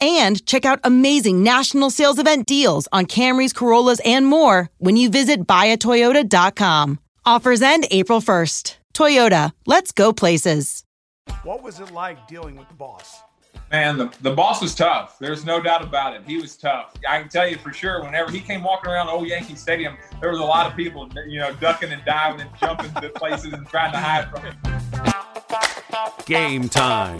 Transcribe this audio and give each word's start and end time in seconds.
and 0.00 0.44
check 0.46 0.64
out 0.64 0.80
amazing 0.84 1.42
national 1.42 1.90
sales 1.90 2.18
event 2.18 2.46
deals 2.46 2.88
on 2.92 3.06
Camrys, 3.06 3.54
Corollas, 3.54 4.00
and 4.04 4.26
more 4.26 4.70
when 4.78 4.96
you 4.96 5.10
visit 5.10 5.46
buyatoyota.com. 5.46 6.98
Offers 7.24 7.62
end 7.62 7.86
April 7.90 8.20
1st. 8.20 8.76
Toyota, 8.94 9.52
let's 9.66 9.92
go 9.92 10.12
places. 10.12 10.84
What 11.42 11.62
was 11.62 11.80
it 11.80 11.90
like 11.92 12.26
dealing 12.28 12.56
with 12.56 12.68
the 12.68 12.74
boss? 12.74 13.20
Man, 13.72 13.98
the, 13.98 14.12
the 14.22 14.30
boss 14.30 14.62
was 14.62 14.74
tough. 14.74 15.18
There's 15.18 15.44
no 15.44 15.60
doubt 15.60 15.82
about 15.82 16.14
it. 16.14 16.22
He 16.24 16.36
was 16.36 16.56
tough. 16.56 16.94
I 17.08 17.18
can 17.18 17.28
tell 17.28 17.48
you 17.48 17.58
for 17.58 17.72
sure, 17.72 18.02
whenever 18.02 18.30
he 18.30 18.40
came 18.40 18.62
walking 18.62 18.90
around 18.90 19.08
old 19.08 19.26
Yankee 19.26 19.56
Stadium, 19.56 19.96
there 20.20 20.30
was 20.30 20.38
a 20.38 20.44
lot 20.44 20.70
of 20.70 20.76
people, 20.76 21.10
you 21.26 21.40
know, 21.40 21.52
ducking 21.54 21.90
and 21.90 22.04
diving 22.04 22.42
and 22.42 22.50
jumping 22.60 22.92
to 23.02 23.10
places 23.10 23.52
and 23.52 23.66
trying 23.66 23.90
to 23.92 23.98
hide 23.98 24.30
from 24.30 24.42
him. 24.42 24.56
Game 26.26 26.68
time 26.68 27.18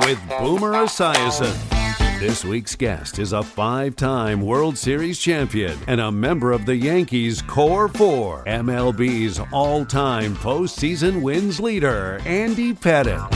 with 0.00 0.20
Boomer 0.40 0.72
Esiason. 0.72 1.77
This 2.18 2.44
week's 2.44 2.74
guest 2.74 3.20
is 3.20 3.32
a 3.32 3.44
five 3.44 3.94
time 3.94 4.40
World 4.40 4.76
Series 4.76 5.20
champion 5.20 5.78
and 5.86 6.00
a 6.00 6.10
member 6.10 6.50
of 6.50 6.66
the 6.66 6.74
Yankees 6.74 7.40
Core 7.40 7.86
Four, 7.86 8.42
MLB's 8.44 9.38
all 9.52 9.84
time 9.84 10.34
postseason 10.34 11.22
wins 11.22 11.60
leader, 11.60 12.20
Andy 12.26 12.74
Pettitte. 12.74 13.30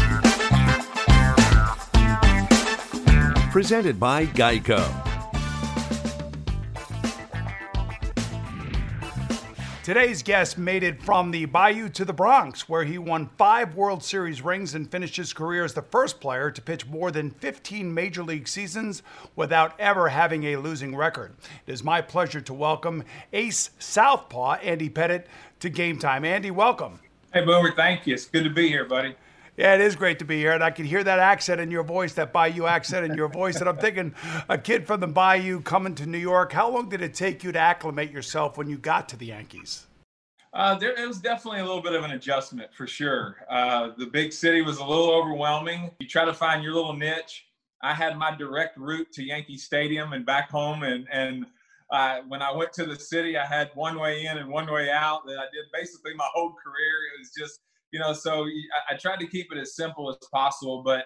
Presented 3.52 4.00
by 4.00 4.26
Geico. 4.26 5.11
Today's 9.82 10.22
guest 10.22 10.58
made 10.58 10.84
it 10.84 11.02
from 11.02 11.32
the 11.32 11.44
Bayou 11.46 11.88
to 11.88 12.04
the 12.04 12.12
Bronx, 12.12 12.68
where 12.68 12.84
he 12.84 12.98
won 12.98 13.30
five 13.36 13.74
World 13.74 14.04
Series 14.04 14.40
rings 14.40 14.76
and 14.76 14.88
finished 14.88 15.16
his 15.16 15.32
career 15.32 15.64
as 15.64 15.74
the 15.74 15.82
first 15.82 16.20
player 16.20 16.52
to 16.52 16.62
pitch 16.62 16.86
more 16.86 17.10
than 17.10 17.32
15 17.32 17.92
major 17.92 18.22
league 18.22 18.46
seasons 18.46 19.02
without 19.34 19.74
ever 19.80 20.10
having 20.10 20.44
a 20.44 20.54
losing 20.54 20.94
record. 20.94 21.34
It 21.66 21.72
is 21.72 21.82
my 21.82 22.00
pleasure 22.00 22.40
to 22.42 22.54
welcome 22.54 23.02
ace 23.32 23.70
Southpaw 23.80 24.52
Andy 24.62 24.88
Pettitte 24.88 25.24
to 25.58 25.68
Game 25.68 25.98
Time. 25.98 26.24
Andy, 26.24 26.52
welcome. 26.52 27.00
Hey, 27.34 27.44
Boomer, 27.44 27.72
thank 27.72 28.06
you. 28.06 28.14
It's 28.14 28.26
good 28.26 28.44
to 28.44 28.50
be 28.50 28.68
here, 28.68 28.84
buddy. 28.84 29.16
Yeah, 29.56 29.74
it 29.74 29.82
is 29.82 29.96
great 29.96 30.18
to 30.20 30.24
be 30.24 30.38
here, 30.38 30.52
and 30.52 30.64
I 30.64 30.70
can 30.70 30.86
hear 30.86 31.04
that 31.04 31.18
accent 31.18 31.60
in 31.60 31.70
your 31.70 31.82
voice, 31.82 32.14
that 32.14 32.32
Bayou 32.32 32.64
accent 32.64 33.04
in 33.04 33.14
your 33.14 33.28
voice. 33.28 33.56
And 33.60 33.68
I'm 33.68 33.76
thinking, 33.76 34.14
a 34.48 34.56
kid 34.56 34.86
from 34.86 35.00
the 35.00 35.06
Bayou 35.06 35.60
coming 35.60 35.94
to 35.96 36.06
New 36.06 36.18
York. 36.18 36.52
How 36.52 36.70
long 36.70 36.88
did 36.88 37.02
it 37.02 37.12
take 37.12 37.44
you 37.44 37.52
to 37.52 37.58
acclimate 37.58 38.10
yourself 38.10 38.56
when 38.56 38.70
you 38.70 38.78
got 38.78 39.10
to 39.10 39.16
the 39.16 39.26
Yankees? 39.26 39.86
Uh, 40.54 40.74
there, 40.76 40.98
it 40.98 41.06
was 41.06 41.18
definitely 41.18 41.60
a 41.60 41.64
little 41.64 41.82
bit 41.82 41.92
of 41.92 42.02
an 42.02 42.12
adjustment 42.12 42.72
for 42.74 42.86
sure. 42.86 43.36
Uh, 43.50 43.90
the 43.98 44.06
big 44.06 44.32
city 44.32 44.62
was 44.62 44.78
a 44.78 44.84
little 44.84 45.10
overwhelming. 45.10 45.90
You 45.98 46.08
try 46.08 46.24
to 46.24 46.34
find 46.34 46.62
your 46.62 46.72
little 46.74 46.94
niche. 46.94 47.44
I 47.82 47.92
had 47.92 48.16
my 48.16 48.34
direct 48.34 48.78
route 48.78 49.12
to 49.12 49.22
Yankee 49.22 49.58
Stadium 49.58 50.14
and 50.14 50.24
back 50.24 50.50
home, 50.50 50.82
and 50.82 51.06
and 51.10 51.44
uh, 51.90 52.20
when 52.26 52.40
I 52.40 52.50
went 52.52 52.72
to 52.74 52.86
the 52.86 52.96
city, 52.96 53.36
I 53.36 53.44
had 53.44 53.70
one 53.74 53.98
way 53.98 54.24
in 54.24 54.38
and 54.38 54.48
one 54.48 54.70
way 54.70 54.90
out. 54.90 55.26
That 55.26 55.38
I 55.38 55.44
did 55.52 55.66
basically 55.74 56.14
my 56.14 56.28
whole 56.32 56.52
career. 56.52 57.14
It 57.14 57.18
was 57.18 57.32
just 57.36 57.60
you 57.92 58.00
know, 58.00 58.12
so 58.12 58.44
I, 58.44 58.94
I 58.94 58.96
tried 58.96 59.20
to 59.20 59.26
keep 59.26 59.52
it 59.52 59.58
as 59.58 59.76
simple 59.76 60.08
as 60.10 60.16
possible. 60.32 60.82
But 60.84 61.04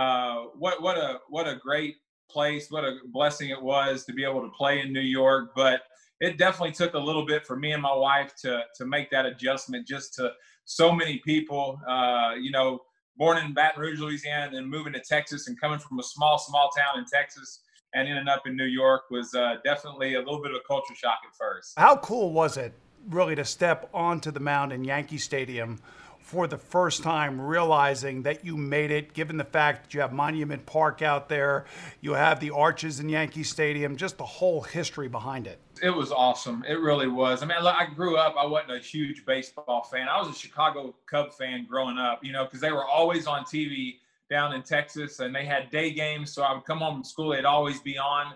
uh, 0.00 0.44
what 0.58 0.82
what 0.82 0.96
a 0.96 1.18
what 1.28 1.48
a 1.48 1.56
great 1.56 1.96
place, 2.30 2.70
what 2.70 2.84
a 2.84 2.96
blessing 3.12 3.50
it 3.50 3.60
was 3.60 4.04
to 4.04 4.12
be 4.12 4.24
able 4.24 4.42
to 4.42 4.50
play 4.50 4.80
in 4.80 4.92
New 4.92 5.00
York. 5.00 5.50
But 5.54 5.82
it 6.20 6.38
definitely 6.38 6.72
took 6.72 6.94
a 6.94 6.98
little 6.98 7.26
bit 7.26 7.46
for 7.46 7.56
me 7.56 7.72
and 7.72 7.82
my 7.82 7.94
wife 7.94 8.34
to 8.42 8.62
to 8.76 8.86
make 8.86 9.10
that 9.10 9.26
adjustment. 9.26 9.86
Just 9.86 10.14
to 10.14 10.32
so 10.64 10.92
many 10.92 11.18
people, 11.24 11.80
uh, 11.88 12.32
you 12.40 12.50
know, 12.50 12.80
born 13.16 13.38
in 13.38 13.54
Baton 13.54 13.80
Rouge, 13.80 14.00
Louisiana, 14.00 14.46
and 14.46 14.54
then 14.54 14.66
moving 14.68 14.92
to 14.92 15.00
Texas 15.00 15.48
and 15.48 15.58
coming 15.60 15.78
from 15.78 15.98
a 15.98 16.02
small 16.02 16.38
small 16.38 16.70
town 16.76 16.98
in 16.98 17.04
Texas 17.04 17.60
and 17.94 18.08
ending 18.08 18.28
up 18.28 18.46
in 18.46 18.56
New 18.56 18.66
York 18.66 19.02
was 19.10 19.32
uh, 19.34 19.54
definitely 19.64 20.14
a 20.14 20.18
little 20.18 20.42
bit 20.42 20.50
of 20.52 20.58
a 20.58 20.66
culture 20.66 20.94
shock 20.94 21.18
at 21.26 21.34
first. 21.36 21.72
How 21.78 21.96
cool 21.96 22.32
was 22.32 22.56
it, 22.56 22.74
really, 23.08 23.34
to 23.36 23.44
step 23.44 23.88
onto 23.94 24.30
the 24.30 24.40
mound 24.40 24.72
in 24.72 24.84
Yankee 24.84 25.18
Stadium? 25.18 25.80
For 26.26 26.48
the 26.48 26.58
first 26.58 27.04
time 27.04 27.40
realizing 27.40 28.22
that 28.22 28.44
you 28.44 28.56
made 28.56 28.90
it, 28.90 29.14
given 29.14 29.36
the 29.36 29.44
fact 29.44 29.84
that 29.84 29.94
you 29.94 30.00
have 30.00 30.12
Monument 30.12 30.66
Park 30.66 31.00
out 31.00 31.28
there, 31.28 31.66
you 32.00 32.14
have 32.14 32.40
the 32.40 32.50
arches 32.50 32.98
in 32.98 33.08
Yankee 33.08 33.44
Stadium, 33.44 33.94
just 33.96 34.18
the 34.18 34.26
whole 34.26 34.60
history 34.60 35.06
behind 35.06 35.46
it? 35.46 35.60
It 35.80 35.90
was 35.90 36.10
awesome. 36.10 36.64
It 36.68 36.80
really 36.80 37.06
was. 37.06 37.44
I 37.44 37.46
mean, 37.46 37.58
I 37.58 37.86
grew 37.94 38.16
up, 38.16 38.34
I 38.36 38.44
wasn't 38.44 38.72
a 38.72 38.80
huge 38.80 39.24
baseball 39.24 39.84
fan. 39.84 40.08
I 40.08 40.18
was 40.18 40.28
a 40.28 40.36
Chicago 40.36 40.96
Cub 41.08 41.32
fan 41.32 41.64
growing 41.64 41.96
up, 41.96 42.24
you 42.24 42.32
know, 42.32 42.42
because 42.42 42.60
they 42.60 42.72
were 42.72 42.84
always 42.84 43.28
on 43.28 43.44
TV 43.44 43.98
down 44.28 44.52
in 44.52 44.62
Texas 44.62 45.20
and 45.20 45.32
they 45.32 45.44
had 45.44 45.70
day 45.70 45.92
games. 45.92 46.32
So 46.32 46.42
I 46.42 46.52
would 46.52 46.64
come 46.64 46.78
home 46.78 46.94
from 46.94 47.04
school, 47.04 47.30
they'd 47.30 47.44
always 47.44 47.80
be 47.82 47.98
on. 47.98 48.34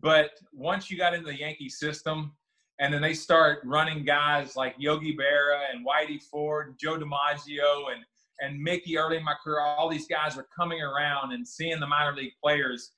But 0.00 0.30
once 0.52 0.92
you 0.92 0.96
got 0.96 1.12
into 1.12 1.26
the 1.26 1.38
Yankee 1.40 1.68
system, 1.68 2.34
and 2.82 2.92
then 2.92 3.00
they 3.00 3.14
start 3.14 3.60
running 3.64 4.04
guys 4.04 4.56
like 4.56 4.74
Yogi 4.76 5.16
Berra 5.16 5.60
and 5.72 5.86
Whitey 5.86 6.20
Ford, 6.20 6.66
and 6.66 6.78
Joe 6.78 6.98
DiMaggio, 6.98 7.92
and 7.92 8.04
and 8.40 8.60
Mickey 8.60 8.98
early 8.98 9.18
in 9.18 9.24
my 9.24 9.34
career. 9.42 9.60
All 9.60 9.88
these 9.88 10.08
guys 10.08 10.36
are 10.36 10.48
coming 10.54 10.82
around 10.82 11.32
and 11.32 11.46
seeing 11.46 11.78
the 11.78 11.86
minor 11.86 12.14
league 12.14 12.32
players, 12.42 12.90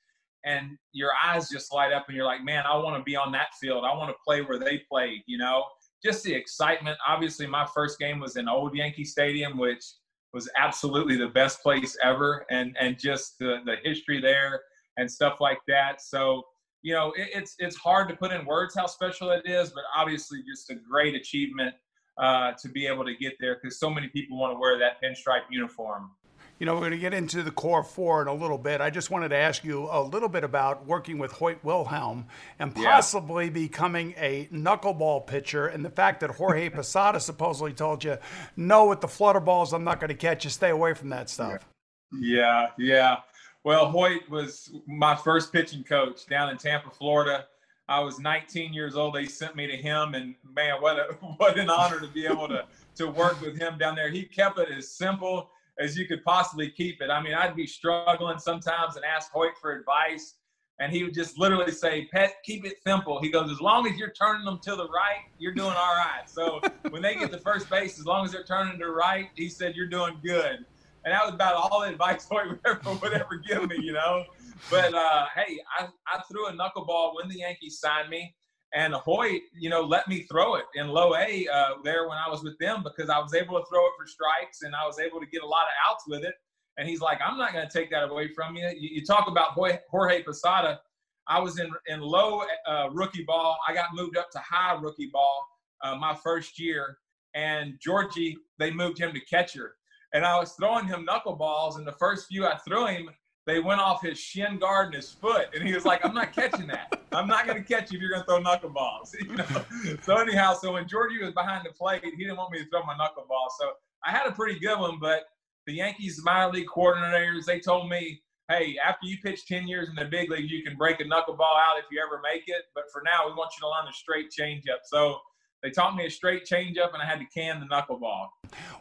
and 0.43 0.75
your 0.91 1.11
eyes 1.23 1.49
just 1.49 1.71
light 1.71 1.93
up, 1.93 2.05
and 2.07 2.17
you're 2.17 2.25
like, 2.25 2.43
man, 2.43 2.63
I 2.67 2.75
want 2.77 2.97
to 2.97 3.03
be 3.03 3.15
on 3.15 3.31
that 3.33 3.53
field. 3.61 3.85
I 3.85 3.95
want 3.95 4.09
to 4.09 4.15
play 4.25 4.41
where 4.41 4.57
they 4.57 4.81
played. 4.89 5.21
You 5.27 5.37
know, 5.37 5.63
just 6.03 6.23
the 6.23 6.33
excitement. 6.33 6.97
Obviously, 7.07 7.45
my 7.45 7.67
first 7.71 7.99
game 7.99 8.19
was 8.19 8.37
in 8.37 8.49
Old 8.49 8.75
Yankee 8.75 9.05
Stadium, 9.05 9.55
which 9.55 9.85
was 10.33 10.49
absolutely 10.57 11.15
the 11.15 11.27
best 11.27 11.61
place 11.61 11.95
ever, 12.01 12.43
and 12.49 12.75
and 12.79 12.97
just 12.97 13.37
the 13.37 13.59
the 13.65 13.75
history 13.83 14.19
there 14.19 14.61
and 14.97 15.11
stuff 15.11 15.39
like 15.39 15.59
that. 15.67 16.01
So 16.01 16.41
you 16.85 16.93
know, 16.93 17.11
it, 17.17 17.29
it's 17.33 17.55
it's 17.57 17.75
hard 17.75 18.07
to 18.09 18.15
put 18.15 18.31
in 18.31 18.45
words 18.45 18.75
how 18.75 18.85
special 18.85 19.31
it 19.31 19.41
is, 19.45 19.71
but 19.71 19.83
obviously 19.97 20.43
just 20.47 20.69
a 20.69 20.75
great 20.75 21.15
achievement 21.15 21.73
uh, 22.19 22.51
to 22.61 22.69
be 22.69 22.85
able 22.85 23.03
to 23.03 23.15
get 23.15 23.33
there 23.39 23.55
because 23.55 23.79
so 23.79 23.89
many 23.89 24.07
people 24.07 24.37
want 24.37 24.53
to 24.53 24.59
wear 24.59 24.77
that 24.77 25.01
pinstripe 25.01 25.41
uniform. 25.49 26.11
You 26.59 26.67
know, 26.67 26.75
we're 26.75 26.81
going 26.81 26.91
to 26.91 26.99
get 26.99 27.15
into 27.15 27.41
the 27.41 27.49
core 27.49 27.83
four 27.83 28.21
in 28.21 28.27
a 28.27 28.33
little 28.33 28.59
bit. 28.59 28.81
I 28.81 28.91
just 28.91 29.09
wanted 29.09 29.29
to 29.29 29.35
ask 29.35 29.63
you 29.63 29.89
a 29.91 29.99
little 29.99 30.29
bit 30.29 30.43
about 30.43 30.85
working 30.85 31.17
with 31.17 31.31
Hoyt 31.31 31.57
Wilhelm 31.63 32.27
and 32.59 32.73
possibly 32.73 33.45
yeah. 33.45 33.49
becoming 33.49 34.13
a 34.15 34.47
knuckleball 34.53 35.25
pitcher, 35.25 35.65
and 35.65 35.83
the 35.83 35.89
fact 35.89 36.19
that 36.19 36.29
Jorge 36.29 36.69
Posada 36.69 37.19
supposedly 37.19 37.73
told 37.73 38.03
you, 38.03 38.19
"No, 38.55 38.85
with 38.85 39.01
the 39.01 39.07
flutter 39.07 39.39
balls, 39.39 39.73
I'm 39.73 39.83
not 39.83 39.99
going 39.99 40.09
to 40.09 40.13
catch 40.13 40.43
you. 40.43 40.51
Stay 40.51 40.69
away 40.69 40.93
from 40.93 41.09
that 41.09 41.31
stuff." 41.31 41.67
Yeah, 42.13 42.69
yeah. 42.77 43.17
Well, 43.65 43.89
Hoyt 43.89 44.29
was 44.29 44.71
my 44.85 45.15
first 45.15 45.51
pitching 45.51 45.83
coach 45.83 46.27
down 46.27 46.51
in 46.51 46.57
Tampa, 46.57 46.91
Florida. 46.91 47.47
I 47.89 47.99
was 47.99 48.19
19 48.19 48.75
years 48.75 48.95
old. 48.95 49.15
They 49.15 49.25
sent 49.25 49.55
me 49.55 49.65
to 49.65 49.75
him, 49.75 50.13
and 50.13 50.35
man, 50.53 50.79
what 50.83 50.99
a 50.99 51.13
what 51.37 51.57
an 51.57 51.71
honor 51.71 51.99
to 51.99 52.07
be 52.07 52.27
able 52.27 52.47
to 52.47 52.65
to 52.97 53.07
work 53.07 53.41
with 53.41 53.59
him 53.59 53.79
down 53.79 53.95
there. 53.95 54.11
He 54.11 54.21
kept 54.21 54.59
it 54.59 54.69
as 54.69 54.91
simple 54.91 55.49
as 55.79 55.97
you 55.97 56.05
could 56.05 56.23
possibly 56.23 56.69
keep 56.69 57.01
it. 57.01 57.09
I 57.09 57.19
mean, 57.19 57.33
I'd 57.33 57.55
be 57.55 57.65
struggling 57.65 58.37
sometimes 58.37 58.97
and 58.97 59.03
ask 59.03 59.31
Hoyt 59.31 59.57
for 59.59 59.71
advice, 59.71 60.35
and 60.79 60.93
he 60.93 61.03
would 61.03 61.15
just 61.15 61.39
literally 61.39 61.71
say, 61.71 62.05
"Pet, 62.13 62.35
keep 62.45 62.65
it 62.65 62.75
simple." 62.85 63.19
He 63.19 63.29
goes, 63.29 63.49
"As 63.49 63.61
long 63.61 63.87
as 63.87 63.97
you're 63.97 64.13
turning 64.13 64.45
them 64.45 64.59
to 64.59 64.75
the 64.75 64.87
right, 64.89 65.25
you're 65.39 65.55
doing 65.55 65.73
all 65.75 65.95
right." 65.95 66.29
So 66.29 66.61
when 66.91 67.01
they 67.01 67.15
get 67.15 67.31
to 67.31 67.39
first 67.39 67.67
base, 67.67 67.97
as 67.97 68.05
long 68.05 68.25
as 68.25 68.31
they're 68.31 68.43
turning 68.43 68.73
to 68.73 68.85
the 68.85 68.91
right, 68.91 69.31
he 69.35 69.49
said, 69.49 69.75
"You're 69.75 69.87
doing 69.87 70.19
good." 70.23 70.65
And 71.05 71.13
that 71.13 71.23
was 71.23 71.33
about 71.33 71.53
all 71.55 71.81
the 71.81 71.87
advice 71.87 72.27
would 72.31 72.59
ever, 72.65 72.79
would 73.01 73.13
ever 73.13 73.37
give 73.47 73.69
me, 73.69 73.77
you 73.79 73.93
know. 73.93 74.25
But 74.69 74.93
uh, 74.93 75.25
hey, 75.35 75.59
I, 75.79 75.87
I 76.07 76.21
threw 76.29 76.47
a 76.47 76.51
knuckleball 76.51 77.15
when 77.15 77.29
the 77.29 77.39
Yankees 77.39 77.79
signed 77.79 78.09
me 78.09 78.33
and 78.75 78.93
Hoyt, 78.93 79.41
you 79.57 79.69
know, 79.69 79.81
let 79.81 80.07
me 80.07 80.23
throw 80.23 80.55
it 80.55 80.65
in 80.75 80.89
low 80.89 81.15
A 81.15 81.47
uh, 81.47 81.69
there 81.83 82.09
when 82.09 82.17
I 82.17 82.29
was 82.29 82.43
with 82.43 82.57
them 82.59 82.83
because 82.83 83.09
I 83.09 83.19
was 83.19 83.33
able 83.33 83.57
to 83.57 83.65
throw 83.69 83.85
it 83.85 83.93
for 83.97 84.05
strikes 84.05 84.63
and 84.63 84.75
I 84.75 84.85
was 84.85 84.99
able 84.99 85.21
to 85.21 85.25
get 85.27 85.43
a 85.43 85.47
lot 85.47 85.63
of 85.63 85.89
outs 85.89 86.03
with 86.07 86.25
it. 86.25 86.33
And 86.77 86.87
he's 86.87 86.99
like, 86.99 87.19
I'm 87.25 87.37
not 87.37 87.53
going 87.53 87.65
to 87.65 87.71
take 87.71 87.89
that 87.91 88.09
away 88.09 88.27
from 88.27 88.57
you. 88.57 88.67
You, 88.77 88.89
you 88.95 89.05
talk 89.05 89.29
about 89.29 89.51
Jorge 89.89 90.23
Posada. 90.23 90.81
I 91.27 91.39
was 91.39 91.57
in 91.57 91.71
in 91.87 92.01
low 92.01 92.43
uh, 92.67 92.89
rookie 92.91 93.23
ball. 93.23 93.57
I 93.67 93.73
got 93.73 93.87
moved 93.93 94.17
up 94.17 94.29
to 94.31 94.39
high 94.39 94.73
rookie 94.73 95.09
ball 95.11 95.47
uh, 95.81 95.95
my 95.95 96.13
first 96.13 96.59
year, 96.59 96.97
and 97.33 97.79
Georgie 97.81 98.37
they 98.59 98.71
moved 98.71 98.99
him 98.99 99.13
to 99.13 99.19
catcher. 99.21 99.75
And 100.15 100.25
I 100.25 100.39
was 100.39 100.53
throwing 100.53 100.87
him 100.87 101.05
knuckleballs, 101.05 101.75
and 101.75 101.85
the 101.85 101.91
first 101.91 102.27
few 102.27 102.47
I 102.47 102.55
threw 102.59 102.87
him, 102.87 103.09
they 103.45 103.59
went 103.59 103.81
off 103.81 104.01
his 104.01 104.17
shin 104.17 104.57
guard 104.57 104.85
and 104.87 104.95
his 104.95 105.11
foot, 105.11 105.49
and 105.53 105.61
he 105.61 105.73
was 105.73 105.83
like, 105.83 106.05
"I'm 106.05 106.13
not 106.13 106.31
catching 106.31 106.67
that. 106.67 107.01
I'm 107.11 107.27
not 107.27 107.45
going 107.45 107.61
to 107.61 107.67
catch 107.67 107.91
you 107.91 107.97
if 107.97 108.01
you're 108.01 108.11
going 108.11 108.21
to 108.21 108.25
throw 108.25 108.41
knuckleballs." 108.41 109.13
You 109.19 109.35
know. 109.35 109.97
So 110.03 110.15
anyhow, 110.15 110.53
so 110.53 110.71
when 110.71 110.87
Georgie 110.87 111.21
was 111.21 111.33
behind 111.33 111.65
the 111.65 111.73
plate, 111.73 112.01
he 112.05 112.11
didn't 112.15 112.37
want 112.37 112.53
me 112.53 112.59
to 112.59 112.69
throw 112.69 112.83
my 112.83 112.93
knuckleball. 112.93 113.49
So 113.59 113.73
I 114.05 114.11
had 114.11 114.25
a 114.25 114.31
pretty 114.31 114.57
good 114.57 114.79
one, 114.79 114.99
but 115.01 115.25
the 115.67 115.73
Yankees 115.73 116.21
minor 116.23 116.49
league 116.53 116.67
coordinators 116.73 117.43
they 117.43 117.59
told 117.59 117.89
me, 117.89 118.23
"Hey, 118.47 118.77
after 118.81 119.07
you 119.07 119.17
pitch 119.21 119.45
10 119.45 119.67
years 119.67 119.89
in 119.89 119.95
the 119.95 120.05
big 120.05 120.31
league, 120.31 120.49
you 120.49 120.63
can 120.63 120.77
break 120.77 121.01
a 121.01 121.03
knuckleball 121.03 121.41
out 121.41 121.77
if 121.77 121.85
you 121.91 122.01
ever 122.01 122.21
make 122.23 122.43
it, 122.47 122.63
but 122.73 122.85
for 122.89 123.01
now, 123.03 123.27
we 123.27 123.33
want 123.33 123.51
you 123.57 123.61
to 123.63 123.67
learn 123.67 123.85
a 123.89 123.93
straight 123.93 124.31
changeup." 124.31 124.79
So 124.85 125.19
they 125.65 125.71
taught 125.71 125.95
me 125.95 126.05
a 126.05 126.11
straight 126.11 126.45
changeup, 126.45 126.93
and 126.93 127.01
I 127.01 127.05
had 127.05 127.19
to 127.19 127.25
can 127.25 127.59
the 127.59 127.65
knuckleball. 127.65 128.27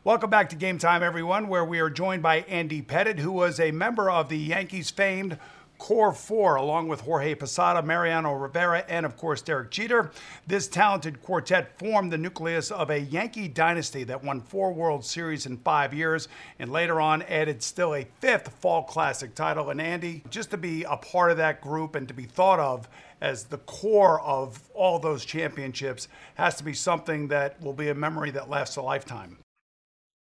Welcome 0.04 0.28
back 0.28 0.50
to 0.50 0.56
Game 0.56 0.76
Time, 0.76 1.02
everyone, 1.02 1.48
where 1.48 1.64
we 1.64 1.80
are 1.80 1.88
joined 1.88 2.22
by 2.22 2.40
Andy 2.40 2.82
Pettitte, 2.82 3.20
who 3.20 3.32
was 3.32 3.58
a 3.58 3.70
member 3.70 4.10
of 4.10 4.28
the 4.28 4.36
Yankees 4.36 4.90
famed 4.90 5.38
Core 5.84 6.14
Four, 6.14 6.56
along 6.56 6.88
with 6.88 7.02
Jorge 7.02 7.34
Posada, 7.34 7.82
Mariano 7.82 8.32
Rivera, 8.32 8.86
and 8.88 9.04
of 9.04 9.18
course 9.18 9.42
Derek 9.42 9.70
Jeter. 9.70 10.12
This 10.46 10.66
talented 10.66 11.22
quartet 11.22 11.78
formed 11.78 12.10
the 12.10 12.16
nucleus 12.16 12.70
of 12.70 12.88
a 12.88 13.00
Yankee 13.00 13.48
dynasty 13.48 14.02
that 14.04 14.24
won 14.24 14.40
four 14.40 14.72
World 14.72 15.04
Series 15.04 15.44
in 15.44 15.58
five 15.58 15.92
years 15.92 16.28
and 16.58 16.72
later 16.72 17.02
on 17.02 17.20
added 17.24 17.62
still 17.62 17.94
a 17.94 18.06
fifth 18.18 18.48
Fall 18.60 18.84
Classic 18.84 19.34
title. 19.34 19.68
And 19.68 19.78
Andy, 19.78 20.24
just 20.30 20.50
to 20.52 20.56
be 20.56 20.84
a 20.84 20.96
part 20.96 21.30
of 21.30 21.36
that 21.36 21.60
group 21.60 21.96
and 21.96 22.08
to 22.08 22.14
be 22.14 22.24
thought 22.24 22.60
of 22.60 22.88
as 23.20 23.44
the 23.44 23.58
core 23.58 24.22
of 24.22 24.62
all 24.72 24.98
those 24.98 25.22
championships 25.26 26.08
has 26.36 26.54
to 26.54 26.64
be 26.64 26.72
something 26.72 27.28
that 27.28 27.60
will 27.60 27.74
be 27.74 27.90
a 27.90 27.94
memory 27.94 28.30
that 28.30 28.48
lasts 28.48 28.76
a 28.76 28.82
lifetime. 28.82 29.36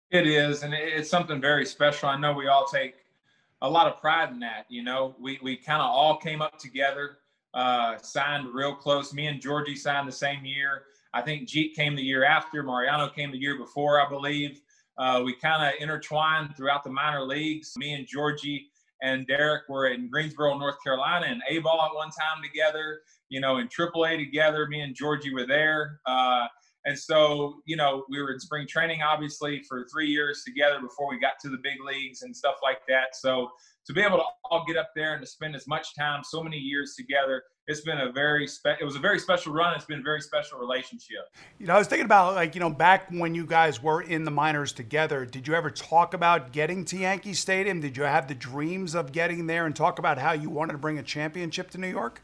It 0.09 0.25
is, 0.25 0.63
and 0.63 0.73
it's 0.73 1.09
something 1.09 1.41
very 1.41 1.65
special. 1.65 2.07
I 2.07 2.17
know 2.17 2.31
we 2.31 2.47
all 2.47 2.65
take 2.65 2.95
a 3.61 3.69
lot 3.69 3.87
of 3.87 3.99
pride 3.99 4.29
in 4.31 4.39
that. 4.39 4.65
You 4.69 4.83
know, 4.83 5.15
we 5.19 5.39
we 5.41 5.55
kind 5.55 5.81
of 5.81 5.89
all 5.89 6.17
came 6.17 6.41
up 6.41 6.57
together, 6.57 7.17
uh, 7.53 7.97
signed 7.97 8.47
real 8.53 8.75
close. 8.75 9.13
Me 9.13 9.27
and 9.27 9.41
Georgie 9.41 9.75
signed 9.75 10.07
the 10.07 10.13
same 10.13 10.45
year. 10.45 10.83
I 11.13 11.21
think 11.21 11.47
Jeet 11.47 11.73
came 11.73 11.95
the 11.95 12.03
year 12.03 12.23
after. 12.23 12.61
Mariano 12.63 13.09
came 13.09 13.31
the 13.31 13.37
year 13.37 13.57
before, 13.57 13.99
I 13.99 14.07
believe. 14.07 14.61
Uh, 14.97 15.21
we 15.23 15.33
kind 15.33 15.65
of 15.65 15.81
intertwined 15.81 16.55
throughout 16.55 16.83
the 16.83 16.91
minor 16.91 17.23
leagues. 17.23 17.73
Me 17.77 17.93
and 17.93 18.05
Georgie 18.05 18.67
and 19.01 19.25
Derek 19.27 19.67
were 19.69 19.87
in 19.87 20.09
Greensboro, 20.09 20.57
North 20.57 20.75
Carolina, 20.83 21.25
and 21.27 21.41
A 21.49 21.59
ball 21.59 21.81
at 21.89 21.95
one 21.95 22.09
time 22.09 22.43
together. 22.43 23.01
You 23.29 23.39
know, 23.39 23.57
in 23.57 23.67
AAA 23.67 24.17
together. 24.17 24.67
Me 24.67 24.81
and 24.81 24.95
Georgie 24.95 25.33
were 25.33 25.45
there. 25.45 25.99
Uh, 26.05 26.47
and 26.89 26.97
so, 26.97 27.61
you 27.65 27.75
know, 27.75 28.03
we 28.09 28.19
were 28.19 28.33
in 28.33 28.39
spring 28.39 28.65
training, 28.67 29.01
obviously, 29.03 29.61
for 29.69 29.85
three 29.93 30.07
years 30.07 30.41
together 30.43 30.81
before 30.81 31.07
we 31.07 31.19
got 31.19 31.33
to 31.43 31.49
the 31.49 31.59
big 31.61 31.75
leagues 31.85 32.23
and 32.23 32.35
stuff 32.35 32.55
like 32.63 32.79
that. 32.87 33.15
So 33.15 33.51
to 33.85 33.93
be 33.93 34.01
able 34.01 34.17
to 34.17 34.23
all 34.45 34.63
get 34.65 34.75
up 34.75 34.89
there 34.95 35.13
and 35.13 35.21
to 35.21 35.27
spend 35.27 35.55
as 35.55 35.67
much 35.67 35.95
time, 35.95 36.23
so 36.23 36.41
many 36.41 36.57
years 36.57 36.95
together, 36.97 37.43
it's 37.67 37.81
been 37.81 37.99
a 37.99 38.11
very 38.11 38.47
spe- 38.47 38.79
it 38.81 38.83
was 38.83 38.95
a 38.95 38.99
very 38.99 39.19
special 39.19 39.53
run. 39.53 39.75
It's 39.75 39.85
been 39.85 39.99
a 39.99 40.03
very 40.03 40.19
special 40.19 40.57
relationship. 40.57 41.19
You 41.59 41.67
know, 41.67 41.75
I 41.75 41.77
was 41.77 41.85
thinking 41.85 42.05
about 42.05 42.33
like 42.33 42.55
you 42.55 42.59
know 42.59 42.71
back 42.71 43.07
when 43.11 43.35
you 43.35 43.45
guys 43.45 43.83
were 43.83 44.01
in 44.01 44.23
the 44.23 44.31
minors 44.31 44.73
together. 44.73 45.27
Did 45.27 45.47
you 45.47 45.53
ever 45.53 45.69
talk 45.69 46.15
about 46.15 46.51
getting 46.51 46.85
to 46.85 46.97
Yankee 46.97 47.35
Stadium? 47.35 47.81
Did 47.81 47.97
you 47.97 48.03
have 48.03 48.27
the 48.27 48.33
dreams 48.33 48.95
of 48.95 49.11
getting 49.11 49.45
there 49.45 49.67
and 49.67 49.75
talk 49.75 49.99
about 49.99 50.17
how 50.17 50.31
you 50.31 50.49
wanted 50.49 50.71
to 50.71 50.79
bring 50.79 50.97
a 50.97 51.03
championship 51.03 51.69
to 51.69 51.77
New 51.77 51.89
York? 51.89 52.23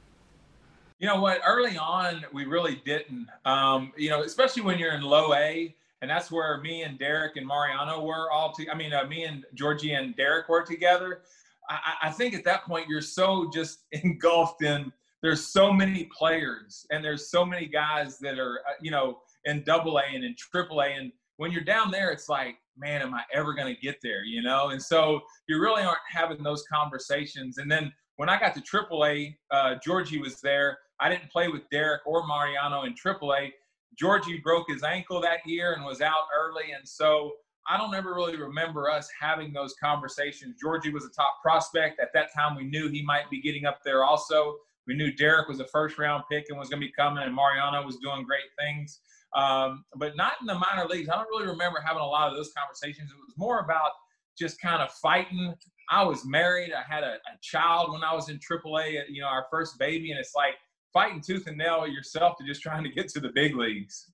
You 1.00 1.08
know 1.08 1.20
what? 1.20 1.42
Early 1.46 1.78
on, 1.78 2.26
we 2.32 2.46
really 2.46 2.82
didn't. 2.86 3.28
Um, 3.44 3.92
you 3.98 4.10
know, 4.10 4.24
especially 4.24 4.64
when 4.64 4.80
you're 4.80 4.94
in 4.94 5.02
low 5.02 5.34
A, 5.34 5.76
and 6.02 6.10
that's 6.10 6.32
where 6.32 6.62
me 6.62 6.84
and 6.84 6.98
Derek 6.98 7.36
and 7.36 7.46
Mariano 7.46 8.06
were 8.06 8.32
all. 8.32 8.54
To, 8.54 8.70
I 8.70 8.76
mean, 8.76 8.94
uh, 8.94 9.06
me 9.06 9.24
and 9.24 9.44
Georgie 9.56 9.94
and 9.94 10.16
Derek 10.16 10.48
were 10.48 10.64
together. 10.64 11.22
I, 11.70 11.80
I 12.04 12.12
think 12.12 12.34
at 12.34 12.44
that 12.46 12.64
point 12.66 12.88
you're 12.88 13.02
so 13.02 13.50
just 13.54 13.80
engulfed 13.92 14.64
in. 14.64 14.92
There's 15.22 15.48
so 15.48 15.74
many 15.74 16.10
players, 16.18 16.86
and 16.92 17.04
there's 17.04 17.30
so 17.30 17.46
many 17.46 17.66
guys 17.66 18.20
that 18.20 18.38
are, 18.38 18.60
uh, 18.70 18.74
you 18.82 18.92
know, 18.92 19.20
in 19.46 19.64
Double 19.64 19.98
A 19.98 20.04
and 20.04 20.24
in 20.24 20.36
Triple 20.38 20.82
A, 20.82 20.88
and 20.88 21.12
when 21.38 21.52
you're 21.52 21.64
down 21.64 21.92
there, 21.92 22.12
it's 22.12 22.30
like, 22.30 22.56
man, 22.78 23.02
am 23.02 23.14
I 23.14 23.24
ever 23.34 23.54
going 23.54 23.74
to 23.74 23.82
get 23.82 23.98
there? 24.02 24.24
You 24.24 24.42
know, 24.42 24.70
and 24.70 24.82
so 24.82 25.22
you 25.48 25.60
really 25.60 25.84
aren't 25.84 25.98
having 26.10 26.44
those 26.44 26.64
conversations. 26.72 27.58
And 27.58 27.70
then 27.70 27.92
when 28.18 28.30
I 28.30 28.40
got 28.40 28.54
to 28.56 28.62
AAA, 28.62 29.36
uh, 29.52 29.76
Georgie 29.84 30.20
was 30.20 30.40
there. 30.42 30.78
I 31.00 31.10
didn't 31.10 31.32
play 31.32 31.48
with 31.48 31.70
Derek 31.70 32.02
or 32.06 32.26
Mariano 32.28 32.84
in 32.84 32.94
AAA. 32.94 33.52
Georgie 33.98 34.40
broke 34.40 34.70
his 34.70 34.84
ankle 34.84 35.22
that 35.22 35.40
year 35.46 35.74
and 35.74 35.86
was 35.86 36.02
out 36.02 36.28
early, 36.38 36.72
and 36.78 36.88
so 36.88 37.34
I 37.68 37.78
don't 37.78 37.96
ever 37.96 38.14
really 38.14 38.38
remember 38.38 38.90
us 38.90 39.10
having 39.20 39.52
those 39.52 39.74
conversations. 39.82 40.56
Georgie 40.62 40.92
was 40.92 41.06
a 41.06 41.10
top 41.10 41.42
prospect 41.42 42.00
at 42.00 42.10
that 42.14 42.34
time. 42.34 42.56
We 42.56 42.66
knew 42.66 42.90
he 42.90 43.02
might 43.02 43.30
be 43.30 43.42
getting 43.42 43.66
up 43.66 43.80
there. 43.84 44.04
Also, 44.04 44.58
we 44.86 44.96
knew 44.96 45.12
Derek 45.12 45.48
was 45.48 45.60
a 45.60 45.68
first 45.68 45.98
round 45.98 46.24
pick 46.30 46.46
and 46.50 46.60
was 46.60 46.70
going 46.70 46.82
to 46.82 46.88
be 46.88 46.94
coming, 46.94 47.24
and 47.24 47.34
Mariano 47.34 47.84
was 47.84 47.98
doing 47.98 48.24
great 48.24 48.44
things. 48.60 49.00
Um, 49.36 49.84
but 49.96 50.16
not 50.16 50.34
in 50.40 50.48
the 50.48 50.54
minor 50.56 50.88
leagues. 50.88 51.10
I 51.10 51.16
don't 51.16 51.28
really 51.28 51.48
remember 51.48 51.82
having 51.86 52.02
a 52.02 52.06
lot 52.06 52.30
of 52.30 52.38
those 52.38 52.52
conversations. 52.56 53.12
It 53.12 53.18
was 53.18 53.34
more 53.36 53.60
about 53.60 53.92
just 54.38 54.62
kind 54.62 54.82
of 54.82 54.92
fighting. 54.92 55.54
I 55.90 56.04
was 56.04 56.26
married. 56.26 56.72
I 56.72 56.84
had 56.88 57.04
a, 57.04 57.16
a 57.16 57.38
child 57.42 57.92
when 57.92 58.04
I 58.04 58.14
was 58.14 58.30
in 58.30 58.40
AAA. 58.40 59.04
You 59.10 59.22
know, 59.22 59.28
our 59.28 59.48
first 59.50 59.78
baby, 59.80 60.12
and 60.12 60.20
it's 60.20 60.36
like 60.36 60.54
fighting 60.96 61.20
tooth 61.20 61.46
and 61.46 61.58
nail 61.58 61.86
yourself 61.86 62.38
to 62.38 62.46
just 62.46 62.62
trying 62.62 62.82
to 62.82 62.90
get 62.90 63.10
to 63.10 63.20
the 63.20 63.28
big 63.36 63.54
leagues. 63.54 64.12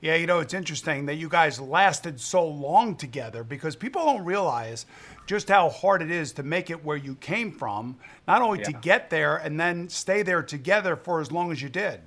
Yeah, 0.00 0.14
you 0.14 0.26
know, 0.26 0.38
it's 0.38 0.54
interesting 0.54 1.04
that 1.06 1.16
you 1.16 1.28
guys 1.28 1.60
lasted 1.60 2.18
so 2.18 2.46
long 2.46 2.96
together 2.96 3.44
because 3.44 3.76
people 3.76 4.04
don't 4.06 4.24
realize 4.24 4.86
just 5.26 5.48
how 5.48 5.68
hard 5.68 6.00
it 6.00 6.10
is 6.10 6.32
to 6.32 6.42
make 6.42 6.70
it 6.70 6.82
where 6.82 6.96
you 6.96 7.16
came 7.16 7.52
from, 7.52 7.98
not 8.26 8.40
only 8.40 8.60
yeah. 8.60 8.64
to 8.64 8.72
get 8.72 9.10
there 9.10 9.36
and 9.36 9.60
then 9.60 9.88
stay 9.88 10.22
there 10.22 10.42
together 10.42 10.96
for 10.96 11.20
as 11.20 11.30
long 11.30 11.52
as 11.52 11.60
you 11.60 11.68
did. 11.68 12.00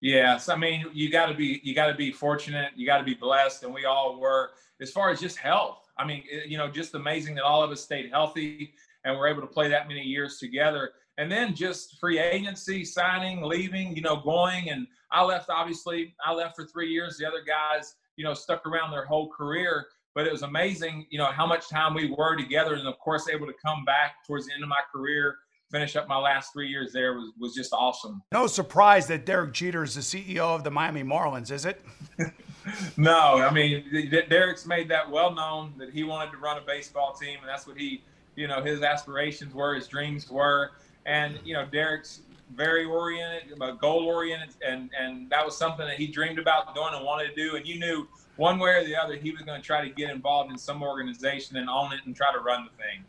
Yes, 0.00 0.48
I 0.48 0.56
mean, 0.56 0.86
you 0.92 1.10
got 1.10 1.26
to 1.26 1.34
be 1.34 1.60
you 1.62 1.74
got 1.74 1.86
to 1.86 1.94
be 1.94 2.10
fortunate, 2.10 2.72
you 2.74 2.86
got 2.86 2.98
to 2.98 3.04
be 3.04 3.14
blessed 3.14 3.62
and 3.62 3.72
we 3.72 3.84
all 3.84 4.18
were 4.18 4.50
as 4.80 4.90
far 4.90 5.10
as 5.10 5.20
just 5.20 5.36
health. 5.36 5.88
I 5.96 6.04
mean, 6.04 6.24
you 6.46 6.58
know, 6.58 6.68
just 6.68 6.94
amazing 6.94 7.36
that 7.36 7.44
all 7.44 7.62
of 7.62 7.70
us 7.70 7.80
stayed 7.80 8.10
healthy 8.10 8.74
and 9.04 9.16
were 9.16 9.28
able 9.28 9.42
to 9.42 9.46
play 9.46 9.68
that 9.68 9.86
many 9.86 10.02
years 10.02 10.38
together 10.38 10.92
and 11.18 11.30
then 11.30 11.54
just 11.54 11.98
free 11.98 12.18
agency, 12.18 12.84
signing, 12.84 13.42
leaving, 13.42 13.94
you 13.94 14.02
know, 14.02 14.16
going. 14.16 14.70
And 14.70 14.86
I 15.10 15.22
left, 15.24 15.50
obviously, 15.50 16.14
I 16.24 16.32
left 16.32 16.56
for 16.56 16.64
three 16.66 16.90
years. 16.90 17.16
The 17.16 17.26
other 17.26 17.42
guys, 17.46 17.94
you 18.16 18.24
know, 18.24 18.34
stuck 18.34 18.66
around 18.66 18.90
their 18.90 19.04
whole 19.04 19.28
career. 19.30 19.86
But 20.14 20.26
it 20.26 20.32
was 20.32 20.42
amazing, 20.42 21.06
you 21.10 21.18
know, 21.18 21.26
how 21.26 21.44
much 21.44 21.68
time 21.68 21.92
we 21.92 22.14
were 22.16 22.36
together. 22.36 22.74
And 22.74 22.86
of 22.86 22.98
course, 23.00 23.28
able 23.28 23.46
to 23.46 23.54
come 23.64 23.84
back 23.84 24.24
towards 24.26 24.46
the 24.46 24.54
end 24.54 24.62
of 24.62 24.68
my 24.68 24.80
career, 24.92 25.38
finish 25.74 25.96
up 25.96 26.06
my 26.06 26.16
last 26.16 26.52
three 26.52 26.68
years 26.68 26.92
there 26.92 27.14
was 27.14 27.32
was 27.38 27.52
just 27.52 27.72
awesome. 27.72 28.22
No 28.30 28.46
surprise 28.46 29.08
that 29.08 29.26
Derek 29.26 29.52
Jeter 29.52 29.82
is 29.82 29.94
the 29.96 30.02
CEO 30.02 30.54
of 30.54 30.62
the 30.62 30.70
Miami 30.70 31.02
Marlins, 31.02 31.50
is 31.50 31.64
it? 31.64 31.82
no, 32.96 33.42
I 33.42 33.52
mean 33.52 33.84
Derek's 34.28 34.66
made 34.66 34.88
that 34.90 35.10
well 35.10 35.34
known 35.34 35.74
that 35.78 35.90
he 35.90 36.04
wanted 36.04 36.30
to 36.30 36.36
run 36.36 36.58
a 36.58 36.60
baseball 36.60 37.12
team, 37.12 37.38
and 37.40 37.48
that's 37.48 37.66
what 37.66 37.76
he, 37.76 38.04
you 38.36 38.46
know, 38.46 38.62
his 38.62 38.82
aspirations 38.82 39.52
were, 39.52 39.74
his 39.74 39.88
dreams 39.88 40.30
were, 40.30 40.70
and 41.06 41.38
you 41.44 41.54
know 41.54 41.66
Derek's 41.66 42.20
very 42.54 42.84
oriented, 42.84 43.60
uh, 43.60 43.72
goal 43.72 44.04
oriented, 44.06 44.54
and 44.66 44.90
and 44.98 45.28
that 45.30 45.44
was 45.44 45.56
something 45.56 45.86
that 45.86 45.96
he 45.96 46.06
dreamed 46.06 46.38
about 46.38 46.74
doing 46.74 46.94
and 46.94 47.04
wanted 47.04 47.28
to 47.28 47.34
do, 47.34 47.56
and 47.56 47.66
you 47.66 47.78
knew 47.78 48.08
one 48.36 48.58
way 48.58 48.70
or 48.70 48.84
the 48.84 48.96
other 48.96 49.16
he 49.16 49.30
was 49.30 49.42
going 49.42 49.60
to 49.60 49.66
try 49.66 49.86
to 49.86 49.94
get 49.94 50.10
involved 50.10 50.50
in 50.50 50.58
some 50.58 50.82
organization 50.82 51.56
and 51.56 51.68
own 51.68 51.92
it 51.92 52.00
and 52.04 52.16
try 52.16 52.32
to 52.32 52.40
run 52.40 52.64
the 52.64 52.82
thing. 52.82 53.04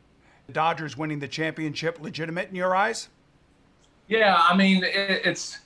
The 0.48 0.54
Dodgers 0.54 0.96
winning 0.96 1.20
the 1.20 1.28
championship 1.28 2.00
legitimate 2.00 2.50
in 2.50 2.56
your 2.56 2.76
eyes? 2.76 3.10
Yeah, 4.08 4.38
I 4.38 4.56
mean 4.56 4.84
it, 4.84 5.22
it's 5.26 5.60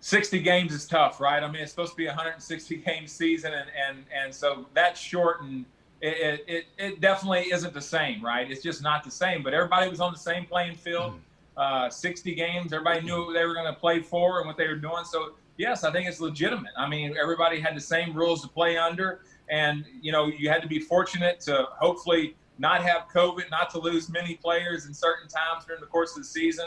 60 0.00 0.40
games 0.40 0.72
is 0.72 0.86
tough, 0.86 1.20
right? 1.20 1.42
I 1.42 1.50
mean 1.50 1.62
it's 1.62 1.70
supposed 1.70 1.92
to 1.92 1.96
be 1.96 2.06
a 2.06 2.10
160 2.10 2.76
game 2.76 3.06
season, 3.06 3.52
and 3.52 3.70
and 3.88 4.04
and 4.12 4.34
so 4.34 4.66
that's 4.74 5.00
shortened. 5.00 5.66
It, 6.02 6.42
it, 6.48 6.66
it 6.78 7.00
definitely 7.02 7.52
isn't 7.52 7.74
the 7.74 7.80
same, 7.80 8.24
right? 8.24 8.50
It's 8.50 8.62
just 8.62 8.82
not 8.82 9.04
the 9.04 9.10
same. 9.10 9.42
But 9.42 9.52
everybody 9.52 9.90
was 9.90 10.00
on 10.00 10.12
the 10.12 10.18
same 10.18 10.46
playing 10.46 10.76
field. 10.76 11.12
Mm. 11.12 11.18
Uh, 11.56 11.90
60 11.90 12.34
games, 12.34 12.72
everybody 12.72 13.04
knew 13.04 13.26
what 13.26 13.34
they 13.34 13.44
were 13.44 13.54
going 13.54 13.66
to 13.66 13.78
play 13.78 14.00
for 14.00 14.38
and 14.38 14.46
what 14.46 14.56
they 14.56 14.66
were 14.66 14.76
doing. 14.76 15.04
So 15.04 15.34
yes, 15.60 15.84
I 15.84 15.92
think 15.92 16.08
it's 16.08 16.20
legitimate. 16.20 16.72
I 16.76 16.88
mean, 16.88 17.14
everybody 17.20 17.60
had 17.60 17.76
the 17.76 17.80
same 17.80 18.14
rules 18.14 18.40
to 18.42 18.48
play 18.48 18.78
under, 18.78 19.20
and 19.50 19.84
you 20.00 20.10
know, 20.10 20.26
you 20.26 20.48
had 20.48 20.62
to 20.62 20.68
be 20.68 20.78
fortunate 20.78 21.40
to 21.40 21.66
hopefully 21.78 22.34
not 22.58 22.82
have 22.82 23.06
COVID, 23.14 23.50
not 23.50 23.70
to 23.70 23.78
lose 23.78 24.08
many 24.10 24.36
players 24.36 24.86
in 24.86 24.94
certain 24.94 25.28
times 25.28 25.64
during 25.66 25.80
the 25.80 25.86
course 25.86 26.16
of 26.16 26.22
the 26.22 26.28
season. 26.28 26.66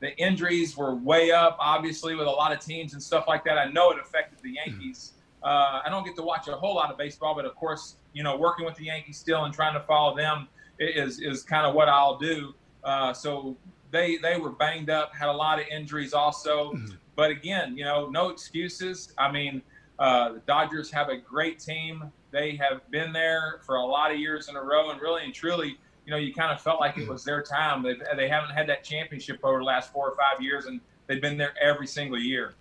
The 0.00 0.16
injuries 0.16 0.76
were 0.76 0.94
way 0.94 1.30
up, 1.30 1.56
obviously, 1.60 2.14
with 2.14 2.26
a 2.26 2.30
lot 2.30 2.52
of 2.52 2.60
teams 2.60 2.94
and 2.94 3.02
stuff 3.02 3.26
like 3.28 3.44
that. 3.44 3.58
I 3.58 3.70
know 3.70 3.90
it 3.90 3.98
affected 4.00 4.38
the 4.42 4.52
Yankees. 4.52 5.12
Uh, 5.42 5.80
I 5.84 5.88
don't 5.88 6.04
get 6.04 6.16
to 6.16 6.22
watch 6.22 6.48
a 6.48 6.52
whole 6.52 6.74
lot 6.74 6.90
of 6.90 6.98
baseball, 6.98 7.34
but 7.34 7.44
of 7.44 7.54
course, 7.54 7.96
you 8.12 8.22
know, 8.22 8.36
working 8.36 8.64
with 8.64 8.76
the 8.76 8.84
Yankees 8.84 9.18
still 9.18 9.44
and 9.44 9.52
trying 9.54 9.74
to 9.74 9.80
follow 9.80 10.16
them 10.16 10.48
is 10.78 11.20
is 11.20 11.42
kind 11.42 11.66
of 11.66 11.74
what 11.74 11.88
I'll 11.88 12.18
do. 12.18 12.54
Uh, 12.84 13.12
so 13.12 13.56
they 13.90 14.16
they 14.16 14.38
were 14.38 14.50
banged 14.50 14.90
up, 14.90 15.14
had 15.14 15.28
a 15.28 15.32
lot 15.32 15.60
of 15.60 15.66
injuries 15.68 16.12
also. 16.12 16.72
Mm-hmm. 16.72 16.94
But 17.16 17.30
again, 17.30 17.76
you 17.76 17.84
know, 17.84 18.08
no 18.08 18.30
excuses. 18.30 19.12
I 19.18 19.30
mean, 19.30 19.62
uh, 19.98 20.32
the 20.34 20.38
Dodgers 20.40 20.90
have 20.90 21.08
a 21.08 21.16
great 21.16 21.58
team 21.58 22.12
they 22.30 22.56
have 22.56 22.88
been 22.90 23.12
there 23.12 23.60
for 23.64 23.76
a 23.76 23.84
lot 23.84 24.12
of 24.12 24.18
years 24.18 24.48
in 24.48 24.56
a 24.56 24.62
row, 24.62 24.90
and 24.90 25.00
really 25.00 25.24
and 25.24 25.34
truly, 25.34 25.78
you 26.06 26.10
know, 26.10 26.16
you 26.16 26.32
kind 26.32 26.52
of 26.52 26.60
felt 26.60 26.80
like 26.80 26.96
it 26.96 27.08
was 27.08 27.24
their 27.24 27.42
time. 27.42 27.82
They 27.82 27.96
they 28.16 28.28
haven't 28.28 28.50
had 28.50 28.68
that 28.68 28.84
championship 28.84 29.40
over 29.42 29.58
the 29.58 29.64
last 29.64 29.92
four 29.92 30.08
or 30.08 30.16
five 30.16 30.42
years, 30.42 30.66
and 30.66 30.80
they've 31.06 31.20
been 31.20 31.36
there 31.36 31.54
every 31.60 31.86
single 31.86 32.18
year. 32.18 32.54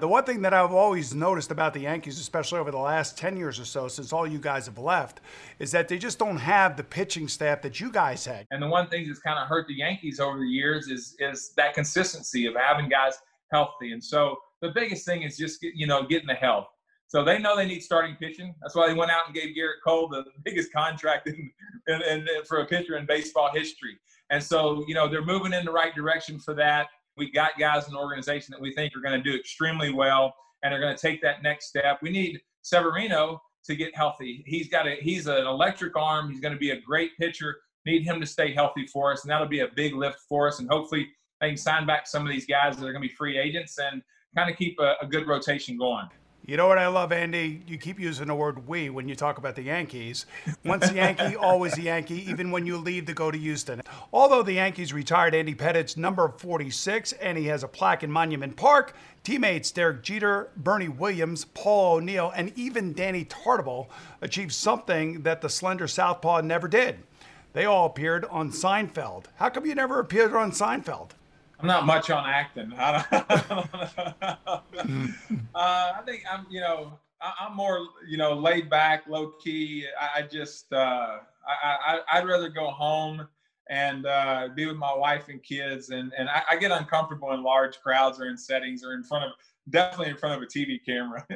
The 0.00 0.08
one 0.08 0.24
thing 0.24 0.42
that 0.42 0.54
I've 0.54 0.72
always 0.72 1.14
noticed 1.14 1.50
about 1.50 1.74
the 1.74 1.80
Yankees, 1.80 2.18
especially 2.18 2.58
over 2.58 2.70
the 2.70 2.78
last 2.78 3.16
10 3.18 3.36
years 3.36 3.60
or 3.60 3.64
so, 3.64 3.88
since 3.88 4.12
all 4.12 4.26
you 4.26 4.38
guys 4.38 4.66
have 4.66 4.78
left, 4.78 5.20
is 5.58 5.70
that 5.72 5.88
they 5.88 5.98
just 5.98 6.18
don't 6.18 6.38
have 6.38 6.76
the 6.76 6.84
pitching 6.84 7.28
staff 7.28 7.62
that 7.62 7.80
you 7.80 7.90
guys 7.90 8.24
had. 8.24 8.46
And 8.50 8.62
the 8.62 8.68
one 8.68 8.88
thing 8.88 9.06
that's 9.06 9.20
kind 9.20 9.38
of 9.38 9.48
hurt 9.48 9.66
the 9.68 9.74
Yankees 9.74 10.20
over 10.20 10.38
the 10.38 10.46
years 10.46 10.88
is 10.88 11.14
is 11.18 11.52
that 11.56 11.74
consistency 11.74 12.46
of 12.46 12.54
having 12.56 12.88
guys 12.88 13.18
healthy. 13.52 13.92
And 13.92 14.02
so 14.02 14.36
the 14.60 14.70
biggest 14.70 15.04
thing 15.04 15.22
is 15.22 15.36
just, 15.36 15.62
you 15.62 15.86
know, 15.86 16.04
getting 16.04 16.26
the 16.26 16.34
health. 16.34 16.68
So 17.08 17.22
they 17.22 17.38
know 17.38 17.54
they 17.54 17.66
need 17.66 17.82
starting 17.82 18.16
pitching. 18.16 18.54
That's 18.62 18.74
why 18.74 18.88
they 18.88 18.94
went 18.94 19.10
out 19.10 19.26
and 19.26 19.34
gave 19.34 19.54
Gerrit 19.54 19.82
Cole 19.84 20.08
the 20.08 20.24
biggest 20.44 20.72
contract 20.72 21.28
in, 21.28 21.50
in, 21.86 22.02
in, 22.02 22.26
for 22.48 22.60
a 22.60 22.66
pitcher 22.66 22.96
in 22.96 23.04
baseball 23.04 23.50
history. 23.52 23.98
And 24.30 24.42
so, 24.42 24.82
you 24.88 24.94
know, 24.94 25.08
they're 25.08 25.24
moving 25.24 25.52
in 25.52 25.66
the 25.66 25.70
right 25.70 25.94
direction 25.94 26.38
for 26.38 26.54
that. 26.54 26.86
We 27.16 27.30
got 27.30 27.58
guys 27.58 27.86
in 27.86 27.92
the 27.92 27.98
organization 27.98 28.52
that 28.52 28.60
we 28.60 28.72
think 28.74 28.96
are 28.96 29.00
going 29.00 29.22
to 29.22 29.30
do 29.30 29.36
extremely 29.36 29.92
well 29.92 30.34
and 30.62 30.72
are 30.72 30.80
going 30.80 30.94
to 30.94 31.00
take 31.00 31.20
that 31.22 31.42
next 31.42 31.66
step. 31.66 31.98
We 32.02 32.10
need 32.10 32.40
Severino 32.62 33.42
to 33.64 33.76
get 33.76 33.94
healthy. 33.94 34.42
He's 34.46 34.68
got 34.68 34.86
a 34.86 34.96
he's 35.00 35.26
an 35.26 35.46
electric 35.46 35.96
arm. 35.96 36.30
He's 36.30 36.40
going 36.40 36.54
to 36.54 36.58
be 36.58 36.70
a 36.70 36.80
great 36.80 37.16
pitcher. 37.18 37.56
Need 37.86 38.04
him 38.04 38.20
to 38.20 38.26
stay 38.26 38.52
healthy 38.52 38.86
for 38.86 39.12
us, 39.12 39.24
and 39.24 39.30
that'll 39.30 39.48
be 39.48 39.60
a 39.60 39.68
big 39.74 39.94
lift 39.94 40.20
for 40.28 40.46
us. 40.46 40.60
And 40.60 40.68
hopefully, 40.68 41.08
they 41.40 41.48
can 41.48 41.56
sign 41.56 41.86
back 41.86 42.06
some 42.06 42.24
of 42.24 42.32
these 42.32 42.46
guys 42.46 42.76
that 42.76 42.86
are 42.86 42.92
going 42.92 43.02
to 43.02 43.08
be 43.08 43.14
free 43.14 43.38
agents 43.38 43.78
and 43.78 44.02
kind 44.36 44.50
of 44.50 44.56
keep 44.56 44.78
a, 44.80 44.94
a 45.02 45.06
good 45.06 45.26
rotation 45.26 45.76
going. 45.76 46.08
You 46.44 46.56
know 46.56 46.66
what 46.66 46.78
I 46.78 46.88
love, 46.88 47.12
Andy? 47.12 47.62
You 47.68 47.78
keep 47.78 48.00
using 48.00 48.26
the 48.26 48.34
word 48.34 48.66
we 48.66 48.90
when 48.90 49.08
you 49.08 49.14
talk 49.14 49.38
about 49.38 49.54
the 49.54 49.62
Yankees. 49.62 50.26
Once 50.64 50.90
a 50.90 50.94
Yankee, 50.94 51.36
always 51.40 51.78
a 51.78 51.82
Yankee, 51.82 52.28
even 52.28 52.50
when 52.50 52.66
you 52.66 52.78
leave 52.78 53.06
to 53.06 53.14
go 53.14 53.30
to 53.30 53.38
Houston. 53.38 53.80
Although 54.12 54.42
the 54.42 54.54
Yankees 54.54 54.92
retired 54.92 55.36
Andy 55.36 55.54
Pettitte's 55.54 55.96
number 55.96 56.28
46 56.28 57.12
and 57.12 57.38
he 57.38 57.44
has 57.46 57.62
a 57.62 57.68
plaque 57.68 58.02
in 58.02 58.10
Monument 58.10 58.56
Park, 58.56 58.96
teammates 59.22 59.70
Derek 59.70 60.02
Jeter, 60.02 60.50
Bernie 60.56 60.88
Williams, 60.88 61.44
Paul 61.44 61.98
O'Neill, 61.98 62.32
and 62.34 62.52
even 62.58 62.92
Danny 62.92 63.24
Tartabull 63.24 63.86
achieved 64.20 64.52
something 64.52 65.22
that 65.22 65.42
the 65.42 65.48
slender 65.48 65.86
Southpaw 65.86 66.40
never 66.40 66.66
did. 66.66 67.04
They 67.52 67.66
all 67.66 67.86
appeared 67.86 68.24
on 68.24 68.50
Seinfeld. 68.50 69.26
How 69.36 69.48
come 69.48 69.64
you 69.64 69.76
never 69.76 70.00
appeared 70.00 70.34
on 70.34 70.50
Seinfeld? 70.50 71.10
I'm 71.62 71.68
not 71.68 71.86
much 71.86 72.10
on 72.10 72.28
acting. 72.28 72.72
I, 72.78 73.04
uh, 75.54 75.92
I 75.96 76.00
think 76.04 76.24
I'm, 76.30 76.44
you 76.50 76.60
know, 76.60 76.98
I, 77.20 77.46
am 77.46 77.56
more, 77.56 77.86
you 78.08 78.16
know, 78.16 78.34
laid 78.34 78.68
back, 78.68 79.04
low 79.08 79.30
key. 79.42 79.86
I, 79.98 80.20
I 80.20 80.22
just, 80.22 80.72
uh, 80.72 81.18
I, 81.46 82.00
I, 82.10 82.20
would 82.20 82.28
rather 82.28 82.48
go 82.48 82.70
home 82.70 83.28
and 83.70 84.06
uh, 84.06 84.48
be 84.56 84.66
with 84.66 84.76
my 84.76 84.92
wife 84.92 85.28
and 85.28 85.40
kids. 85.40 85.90
And, 85.90 86.12
and 86.18 86.28
I, 86.28 86.42
I, 86.50 86.56
get 86.56 86.72
uncomfortable 86.72 87.32
in 87.32 87.44
large 87.44 87.80
crowds 87.80 88.20
or 88.20 88.26
in 88.26 88.36
settings 88.36 88.84
or 88.84 88.94
in 88.94 89.04
front 89.04 89.26
of 89.26 89.30
definitely 89.70 90.10
in 90.10 90.16
front 90.16 90.36
of 90.36 90.42
a 90.42 90.46
TV 90.46 90.78
camera. 90.84 91.26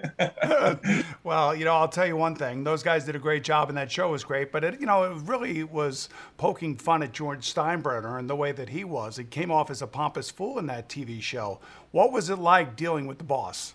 well, 1.25 1.55
you 1.55 1.65
know, 1.65 1.75
I'll 1.75 1.89
tell 1.89 2.07
you 2.07 2.17
one 2.17 2.35
thing. 2.35 2.65
Those 2.65 2.83
guys 2.83 3.05
did 3.05 3.17
a 3.17 3.19
great 3.19 3.45
job, 3.45 3.69
and 3.69 3.79
that 3.79 3.91
show 3.91 4.11
was 4.11 4.25
great. 4.25 4.53
But 4.53 4.65
it, 4.65 4.81
you 4.81 4.87
know, 4.87 5.05
it 5.05 5.17
really 5.25 5.65
was 5.65 6.09
poking 6.37 6.77
fun 6.77 7.03
at 7.03 7.13
George 7.13 7.53
Steinbrenner 7.53 8.19
and 8.19 8.29
the 8.29 8.37
way 8.37 8.53
that 8.53 8.69
he 8.69 8.85
was. 8.85 9.19
It 9.19 9.31
came 9.31 9.51
off 9.51 9.71
as 9.71 9.83
a 9.83 9.87
pompous 9.87 10.31
fool 10.31 10.59
in 10.59 10.67
that 10.67 10.89
TV 10.89 11.21
show. 11.21 11.61
What 11.93 12.13
was 12.13 12.31
it 12.31 12.39
like 12.39 12.77
dealing 12.77 13.07
with 13.07 13.19
the 13.19 13.25
boss? 13.25 13.75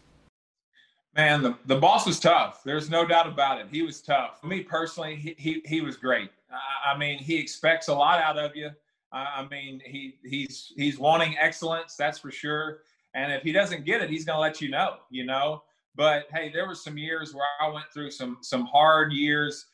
Man, 1.16 1.42
the, 1.42 1.58
the 1.66 1.76
boss 1.76 2.06
was 2.06 2.20
tough. 2.20 2.62
There's 2.64 2.90
no 2.90 3.06
doubt 3.06 3.28
about 3.28 3.60
it. 3.60 3.68
He 3.70 3.82
was 3.82 4.02
tough. 4.02 4.40
For 4.40 4.48
Me 4.48 4.62
personally, 4.62 5.16
he, 5.16 5.36
he, 5.38 5.62
he 5.66 5.82
was 5.82 5.98
great. 5.98 6.32
I, 6.50 6.94
I 6.94 6.98
mean, 6.98 7.18
he 7.18 7.38
expects 7.38 7.90
a 7.90 7.94
lot 7.94 8.22
out 8.22 8.38
of 8.38 8.56
you. 8.56 8.70
I 9.14 9.46
mean, 9.52 9.82
he 9.86 10.16
he's 10.24 10.72
he's 10.78 10.98
wanting 10.98 11.36
excellence, 11.38 11.98
that's 11.98 12.18
for 12.18 12.32
sure. 12.32 12.80
And 13.14 13.32
if 13.32 13.44
he 13.44 13.52
doesn't 13.52 13.86
get 13.86 14.02
it, 14.02 14.10
he's 14.10 14.26
going 14.26 14.38
to 14.38 14.42
let 14.42 14.62
you 14.62 14.70
know, 14.70 14.98
you 15.10 15.26
know. 15.26 15.64
But 15.96 16.26
hey, 16.34 16.52
there 16.54 16.68
were 16.68 16.76
some 16.76 16.98
years 16.98 17.34
where 17.34 17.46
I 17.60 17.68
went 17.68 17.86
through 17.94 18.12
some 18.12 18.38
some 18.42 18.66
hard 18.66 19.12
years, 19.12 19.66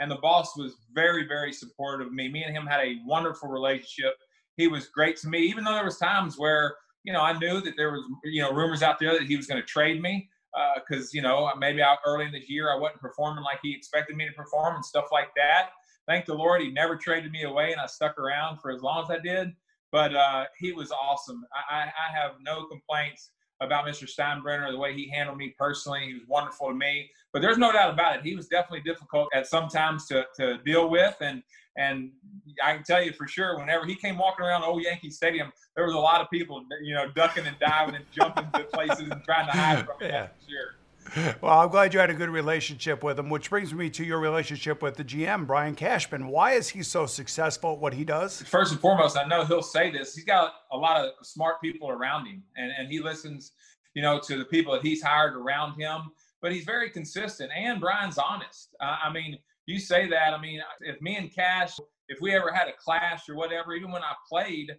and 0.00 0.10
the 0.10 0.16
boss 0.16 0.56
was 0.56 0.76
very 0.94 1.26
very 1.26 1.52
supportive 1.52 2.06
of 2.06 2.12
me. 2.12 2.28
Me 2.28 2.44
and 2.44 2.56
him 2.56 2.66
had 2.66 2.80
a 2.80 2.96
wonderful 3.04 3.48
relationship. 3.48 4.14
He 4.56 4.68
was 4.68 4.88
great 4.88 5.16
to 5.18 5.28
me, 5.28 5.40
even 5.40 5.64
though 5.64 5.74
there 5.74 5.84
was 5.84 5.98
times 5.98 6.38
where 6.38 6.76
you 7.04 7.12
know 7.12 7.20
I 7.20 7.38
knew 7.38 7.60
that 7.60 7.74
there 7.76 7.92
was 7.92 8.02
you 8.24 8.40
know 8.40 8.52
rumors 8.52 8.82
out 8.82 8.98
there 8.98 9.12
that 9.12 9.26
he 9.26 9.36
was 9.36 9.46
going 9.46 9.60
to 9.60 9.66
trade 9.66 10.00
me 10.00 10.30
because 10.76 11.06
uh, 11.06 11.12
you 11.12 11.20
know 11.20 11.50
maybe 11.58 11.82
out 11.82 11.98
early 12.06 12.24
in 12.24 12.32
the 12.32 12.42
year 12.48 12.72
I 12.72 12.76
wasn't 12.76 13.02
performing 13.02 13.44
like 13.44 13.58
he 13.62 13.74
expected 13.74 14.16
me 14.16 14.26
to 14.26 14.32
perform 14.32 14.76
and 14.76 14.84
stuff 14.84 15.08
like 15.12 15.28
that. 15.36 15.70
Thank 16.08 16.24
the 16.24 16.34
Lord, 16.34 16.62
he 16.62 16.70
never 16.70 16.96
traded 16.96 17.32
me 17.32 17.42
away, 17.42 17.72
and 17.72 17.80
I 17.80 17.86
stuck 17.86 18.16
around 18.16 18.60
for 18.60 18.70
as 18.70 18.80
long 18.80 19.04
as 19.04 19.10
I 19.10 19.18
did. 19.18 19.52
But 19.92 20.14
uh, 20.14 20.44
he 20.58 20.72
was 20.72 20.90
awesome. 20.90 21.44
I, 21.70 21.84
I 21.84 22.16
have 22.16 22.32
no 22.42 22.64
complaints 22.64 23.30
about 23.60 23.86
Mr. 23.86 24.04
Steinbrenner, 24.04 24.70
the 24.70 24.78
way 24.78 24.94
he 24.94 25.08
handled 25.08 25.38
me 25.38 25.54
personally. 25.58 26.06
He 26.06 26.14
was 26.14 26.24
wonderful 26.28 26.68
to 26.68 26.74
me. 26.74 27.10
But 27.32 27.42
there's 27.42 27.58
no 27.58 27.72
doubt 27.72 27.92
about 27.92 28.16
it. 28.16 28.22
He 28.22 28.34
was 28.34 28.48
definitely 28.48 28.82
difficult 28.82 29.28
at 29.34 29.46
some 29.46 29.68
times 29.68 30.06
to, 30.08 30.26
to 30.38 30.58
deal 30.64 30.90
with. 30.90 31.16
And 31.20 31.42
and 31.78 32.10
I 32.64 32.74
can 32.74 32.84
tell 32.84 33.02
you 33.02 33.12
for 33.12 33.28
sure, 33.28 33.58
whenever 33.58 33.84
he 33.84 33.94
came 33.94 34.16
walking 34.16 34.46
around 34.46 34.64
Old 34.64 34.82
Yankee 34.82 35.10
Stadium, 35.10 35.52
there 35.74 35.84
was 35.84 35.94
a 35.94 35.98
lot 35.98 36.22
of 36.22 36.30
people, 36.30 36.64
you 36.82 36.94
know, 36.94 37.10
ducking 37.14 37.46
and 37.46 37.56
diving 37.58 37.96
and 37.96 38.04
jumping 38.12 38.48
to 38.54 38.64
places 38.64 39.10
and 39.10 39.22
trying 39.24 39.46
to 39.46 39.52
hide 39.52 39.84
from 39.84 40.00
him. 40.00 40.10
Yeah. 40.10 40.28
Sure. 40.48 40.74
Well, 41.40 41.60
I'm 41.60 41.68
glad 41.70 41.94
you 41.94 42.00
had 42.00 42.10
a 42.10 42.14
good 42.14 42.30
relationship 42.30 43.02
with 43.02 43.18
him, 43.18 43.28
which 43.28 43.50
brings 43.50 43.72
me 43.74 43.90
to 43.90 44.04
your 44.04 44.18
relationship 44.18 44.82
with 44.82 44.96
the 44.96 45.04
GM, 45.04 45.46
Brian 45.46 45.74
Cashman. 45.74 46.28
Why 46.28 46.52
is 46.52 46.68
he 46.68 46.82
so 46.82 47.06
successful 47.06 47.74
at 47.74 47.78
what 47.78 47.94
he 47.94 48.04
does? 48.04 48.42
First 48.42 48.72
and 48.72 48.80
foremost, 48.80 49.16
I 49.16 49.26
know 49.26 49.44
he'll 49.44 49.62
say 49.62 49.90
this. 49.90 50.14
He's 50.14 50.24
got 50.24 50.52
a 50.72 50.76
lot 50.76 51.04
of 51.04 51.12
smart 51.22 51.60
people 51.60 51.90
around 51.90 52.26
him, 52.26 52.42
and, 52.56 52.72
and 52.76 52.90
he 52.90 53.00
listens, 53.00 53.52
you 53.94 54.02
know, 54.02 54.20
to 54.20 54.38
the 54.38 54.44
people 54.46 54.72
that 54.72 54.82
he's 54.82 55.02
hired 55.02 55.34
around 55.34 55.78
him. 55.80 56.02
But 56.42 56.52
he's 56.52 56.64
very 56.64 56.90
consistent, 56.90 57.50
and 57.56 57.80
Brian's 57.80 58.18
honest. 58.18 58.74
Uh, 58.80 58.96
I 59.04 59.12
mean, 59.12 59.38
you 59.66 59.78
say 59.78 60.08
that. 60.08 60.34
I 60.34 60.40
mean, 60.40 60.60
if 60.80 61.00
me 61.00 61.16
and 61.16 61.32
Cash, 61.34 61.78
if 62.08 62.20
we 62.20 62.34
ever 62.34 62.52
had 62.52 62.68
a 62.68 62.72
clash 62.78 63.28
or 63.28 63.36
whatever, 63.36 63.74
even 63.74 63.90
when 63.90 64.02
I 64.02 64.12
played, 64.28 64.76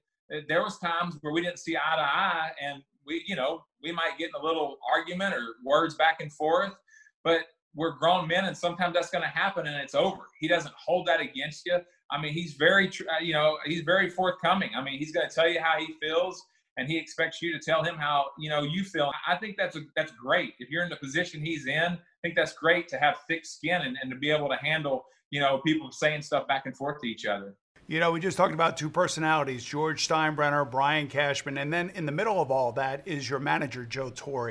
there 0.48 0.62
was 0.62 0.78
times 0.80 1.18
where 1.22 1.34
we 1.34 1.42
didn't 1.42 1.60
see 1.60 1.76
eye 1.76 1.96
to 1.96 2.02
eye, 2.02 2.52
and 2.62 2.84
we, 3.08 3.24
you 3.28 3.36
know, 3.36 3.64
we 3.82 3.92
might 3.92 4.18
get 4.20 4.30
in 4.30 4.42
a 4.42 4.46
little 4.46 4.78
argument 4.94 5.34
or 5.34 5.56
words 5.66 5.96
back 5.96 6.18
and 6.20 6.32
forth. 6.32 6.74
But 7.24 7.42
we're 7.76 7.92
grown 7.92 8.28
men, 8.28 8.46
and 8.46 8.58
sometimes 8.58 8.94
that's 8.94 9.10
going 9.10 9.24
to 9.24 9.30
happen, 9.30 9.68
and 9.68 9.76
it's 9.78 9.96
over. 9.96 10.24
He 10.40 10.48
doesn't 10.48 10.74
hold 10.76 11.08
that 11.08 11.22
against 11.22 11.66
you. 11.66 11.80
I 12.12 12.20
mean, 12.20 12.34
he's 12.34 12.54
very, 12.54 12.88
uh, 12.88 13.22
you 13.22 13.34
know, 13.34 13.58
he's 13.66 13.82
very 13.82 14.10
forthcoming. 14.10 14.72
I 14.76 14.84
mean, 14.84 14.98
he's 14.98 15.12
going 15.12 15.30
to 15.30 15.34
tell 15.34 15.48
you 15.48 15.60
how 15.62 15.78
he 15.80 15.94
feels, 16.02 16.44
and 16.78 16.88
he 16.88 16.98
expects 16.98 17.42
you 17.42 17.52
to 17.54 17.60
tell 17.60 17.84
him 17.84 17.96
how 17.96 18.28
you 18.40 18.50
know 18.50 18.64
you 18.64 18.84
feel. 18.84 19.12
I 19.28 19.36
think 19.36 19.58
that's 19.58 19.76
a, 19.76 19.82
that's 19.96 20.12
great. 20.12 20.54
If 20.60 20.70
you're 20.70 20.84
in 20.84 20.90
the 20.90 20.96
position 20.96 21.42
he's 21.42 21.68
in, 21.68 21.94
I 21.94 22.20
think 22.24 22.36
that's 22.36 22.54
great 22.54 22.88
to 22.90 22.98
have 22.98 23.18
thick 23.28 23.46
skin 23.46 23.82
and, 23.82 23.98
and 24.02 24.10
to 24.12 24.18
be 24.18 24.32
able 24.32 24.50
to 24.50 24.56
handle, 24.56 25.06
you 25.30 25.40
know, 25.40 25.60
people 25.66 25.92
saying 25.92 26.22
stuff 26.24 26.48
back 26.48 26.66
and 26.66 26.76
forth 26.76 27.02
to 27.02 27.08
each 27.08 27.26
other. 27.26 27.56
You 27.90 28.02
know, 28.02 28.12
we 28.12 28.20
just 28.20 28.36
talked 28.36 28.54
about 28.54 28.76
two 28.76 28.90
personalities, 28.90 29.64
George 29.64 30.06
Steinbrenner, 30.06 30.70
Brian 30.70 31.08
Cashman, 31.08 31.58
and 31.58 31.72
then 31.72 31.90
in 31.96 32.06
the 32.06 32.12
middle 32.12 32.42
of 32.42 32.52
all 32.52 32.74
that 32.74 33.02
is 33.06 33.30
your 33.30 33.40
manager, 33.40 33.86
Joe 33.86 34.12
Torre. 34.14 34.50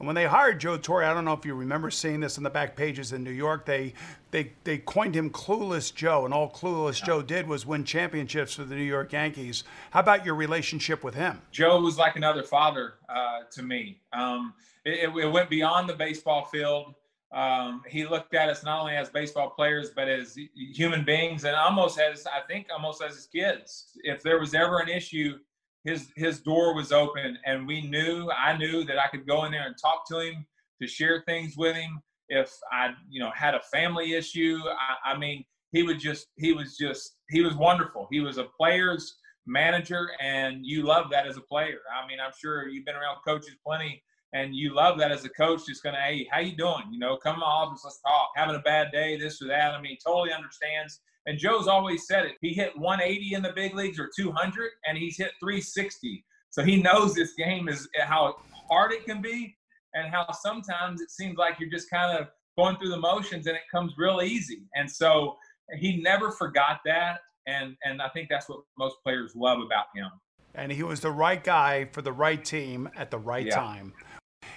And 0.00 0.08
when 0.08 0.16
they 0.16 0.26
hired 0.26 0.58
Joe 0.58 0.76
Torre, 0.76 1.04
I 1.04 1.14
don't 1.14 1.24
know 1.24 1.32
if 1.32 1.46
you 1.46 1.54
remember 1.54 1.92
seeing 1.92 2.18
this 2.18 2.38
in 2.38 2.42
the 2.42 2.50
back 2.50 2.74
pages 2.74 3.12
in 3.12 3.22
New 3.22 3.30
York, 3.30 3.66
they 3.66 3.94
they 4.32 4.50
they 4.64 4.78
coined 4.78 5.14
him 5.14 5.30
Clueless 5.30 5.94
Joe, 5.94 6.24
and 6.24 6.34
all 6.34 6.50
Clueless 6.50 6.98
yeah. 6.98 7.06
Joe 7.06 7.22
did 7.22 7.46
was 7.46 7.64
win 7.64 7.84
championships 7.84 8.54
for 8.54 8.64
the 8.64 8.74
New 8.74 8.82
York 8.82 9.12
Yankees. 9.12 9.62
How 9.92 10.00
about 10.00 10.26
your 10.26 10.34
relationship 10.34 11.04
with 11.04 11.14
him? 11.14 11.40
Joe 11.52 11.80
was 11.80 11.98
like 11.98 12.16
another 12.16 12.42
father 12.42 12.94
uh, 13.08 13.42
to 13.52 13.62
me. 13.62 14.00
Um, 14.12 14.54
it, 14.84 15.16
it 15.16 15.30
went 15.30 15.48
beyond 15.48 15.88
the 15.88 15.94
baseball 15.94 16.46
field 16.46 16.96
um, 17.32 17.82
he 17.88 18.06
looked 18.06 18.34
at 18.34 18.50
us 18.50 18.62
not 18.62 18.80
only 18.80 18.94
as 18.94 19.08
baseball 19.08 19.50
players 19.50 19.90
but 19.96 20.08
as 20.08 20.36
human 20.54 21.04
beings 21.04 21.44
and 21.44 21.56
almost 21.56 21.98
as 21.98 22.26
i 22.26 22.40
think 22.46 22.66
almost 22.72 23.02
as 23.02 23.14
his 23.14 23.26
kids. 23.26 23.92
If 24.02 24.22
there 24.22 24.38
was 24.38 24.54
ever 24.54 24.78
an 24.78 24.88
issue 24.88 25.38
his 25.84 26.12
his 26.16 26.40
door 26.40 26.74
was 26.74 26.92
open 26.92 27.38
and 27.46 27.66
we 27.66 27.82
knew 27.82 28.30
i 28.30 28.56
knew 28.56 28.84
that 28.84 28.98
i 28.98 29.08
could 29.08 29.26
go 29.26 29.44
in 29.44 29.52
there 29.52 29.66
and 29.66 29.74
talk 29.80 30.06
to 30.08 30.20
him 30.20 30.46
to 30.80 30.86
share 30.88 31.22
things 31.26 31.56
with 31.56 31.74
him. 31.74 32.00
If 32.28 32.52
i 32.70 32.90
you 33.08 33.20
know 33.20 33.30
had 33.34 33.54
a 33.54 33.60
family 33.72 34.14
issue 34.14 34.58
i, 34.66 35.12
I 35.12 35.18
mean 35.18 35.44
he 35.72 35.82
would 35.82 35.98
just 35.98 36.26
he 36.36 36.52
was 36.52 36.76
just 36.76 37.16
he 37.30 37.40
was 37.40 37.54
wonderful. 37.54 38.08
He 38.10 38.20
was 38.20 38.36
a 38.36 38.44
player's 38.44 39.16
manager 39.46 40.10
and 40.20 40.66
you 40.66 40.82
love 40.82 41.06
that 41.10 41.26
as 41.26 41.38
a 41.38 41.40
player. 41.40 41.78
I 41.98 42.06
mean 42.06 42.18
i'm 42.20 42.32
sure 42.38 42.68
you've 42.68 42.84
been 42.84 42.96
around 42.96 43.18
coaches 43.26 43.56
plenty 43.66 44.02
and 44.32 44.54
you 44.54 44.74
love 44.74 44.98
that 44.98 45.12
as 45.12 45.24
a 45.24 45.28
coach, 45.28 45.66
just 45.66 45.82
going 45.82 45.94
to, 45.94 46.00
hey, 46.00 46.26
how 46.30 46.40
you 46.40 46.56
doing? 46.56 46.84
You 46.90 46.98
know, 46.98 47.16
come 47.16 47.34
to 47.34 47.40
my 47.40 47.46
office, 47.46 47.82
let's 47.84 48.00
talk. 48.00 48.30
Having 48.34 48.56
a 48.56 48.60
bad 48.60 48.88
day, 48.90 49.18
this 49.18 49.42
or 49.42 49.48
that. 49.48 49.74
I 49.74 49.80
mean, 49.80 49.98
totally 50.04 50.32
understands. 50.32 51.00
And 51.26 51.38
Joe's 51.38 51.68
always 51.68 52.06
said 52.06 52.24
it. 52.24 52.32
He 52.40 52.52
hit 52.52 52.76
180 52.76 53.34
in 53.34 53.42
the 53.42 53.52
big 53.54 53.74
leagues 53.74 53.98
or 53.98 54.10
200, 54.16 54.70
and 54.86 54.96
he's 54.96 55.16
hit 55.16 55.32
360. 55.40 56.24
So 56.50 56.62
he 56.62 56.82
knows 56.82 57.14
this 57.14 57.34
game 57.34 57.68
is 57.68 57.88
how 58.00 58.36
hard 58.68 58.92
it 58.92 59.04
can 59.04 59.22
be, 59.22 59.56
and 59.94 60.12
how 60.12 60.26
sometimes 60.32 61.00
it 61.00 61.10
seems 61.10 61.36
like 61.36 61.60
you're 61.60 61.70
just 61.70 61.90
kind 61.90 62.18
of 62.18 62.28
going 62.58 62.76
through 62.76 62.90
the 62.90 62.98
motions, 62.98 63.46
and 63.46 63.56
it 63.56 63.62
comes 63.70 63.92
real 63.96 64.20
easy. 64.22 64.62
And 64.74 64.90
so 64.90 65.36
he 65.78 66.02
never 66.02 66.30
forgot 66.30 66.80
that, 66.84 67.20
and 67.46 67.76
and 67.84 68.02
I 68.02 68.08
think 68.08 68.28
that's 68.28 68.48
what 68.48 68.60
most 68.78 68.96
players 69.02 69.32
love 69.36 69.60
about 69.60 69.86
him. 69.94 70.10
And 70.54 70.70
he 70.70 70.82
was 70.82 71.00
the 71.00 71.10
right 71.10 71.42
guy 71.42 71.86
for 71.92 72.02
the 72.02 72.12
right 72.12 72.44
team 72.44 72.88
at 72.96 73.10
the 73.10 73.18
right 73.18 73.46
yeah. 73.46 73.54
time. 73.54 73.94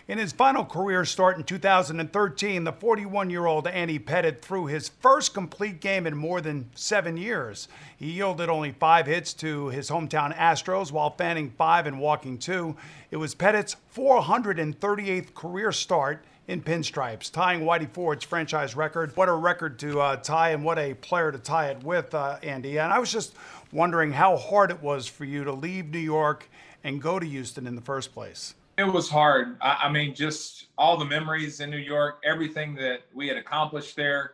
In 0.07 0.19
his 0.19 0.33
final 0.33 0.63
career 0.63 1.03
start 1.03 1.35
in 1.35 1.43
2013, 1.43 2.63
the 2.63 2.71
41 2.71 3.31
year 3.31 3.47
old 3.47 3.65
Andy 3.65 3.97
Pettitte 3.97 4.39
threw 4.39 4.67
his 4.67 4.87
first 4.87 5.33
complete 5.33 5.81
game 5.81 6.05
in 6.05 6.15
more 6.15 6.41
than 6.41 6.69
seven 6.75 7.17
years. 7.17 7.67
He 7.97 8.11
yielded 8.11 8.47
only 8.47 8.71
five 8.71 9.07
hits 9.07 9.33
to 9.35 9.69
his 9.69 9.89
hometown 9.89 10.35
Astros 10.37 10.91
while 10.91 11.09
fanning 11.09 11.49
five 11.57 11.87
and 11.87 11.99
walking 11.99 12.37
two. 12.37 12.75
It 13.09 13.17
was 13.17 13.33
Pettitte's 13.33 13.77
438th 13.95 15.33
career 15.33 15.71
start 15.71 16.23
in 16.47 16.61
pinstripes, 16.61 17.31
tying 17.31 17.61
Whitey 17.61 17.89
Ford's 17.89 18.23
franchise 18.23 18.75
record. 18.75 19.17
What 19.17 19.27
a 19.27 19.33
record 19.33 19.79
to 19.79 20.01
uh, 20.01 20.17
tie, 20.17 20.51
and 20.51 20.63
what 20.63 20.77
a 20.77 20.93
player 20.93 21.31
to 21.31 21.39
tie 21.39 21.71
it 21.71 21.83
with, 21.83 22.13
uh, 22.13 22.37
Andy. 22.43 22.77
And 22.77 22.93
I 22.93 22.99
was 22.99 23.11
just 23.11 23.33
wondering 23.71 24.11
how 24.11 24.37
hard 24.37 24.69
it 24.69 24.83
was 24.83 25.07
for 25.07 25.25
you 25.25 25.43
to 25.45 25.51
leave 25.51 25.89
New 25.89 25.97
York 25.97 26.47
and 26.83 27.01
go 27.01 27.17
to 27.17 27.25
Houston 27.25 27.65
in 27.65 27.73
the 27.73 27.81
first 27.81 28.13
place. 28.13 28.53
It 28.77 28.83
was 28.83 29.09
hard. 29.09 29.57
I, 29.61 29.79
I, 29.83 29.91
mean, 29.91 30.13
just 30.13 30.67
all 30.77 30.97
the 30.97 31.05
memories 31.05 31.61
in 31.61 31.69
New 31.69 31.77
York, 31.77 32.21
everything 32.25 32.75
that 32.75 33.01
we 33.13 33.27
had 33.27 33.37
accomplished 33.37 33.95
there, 33.95 34.33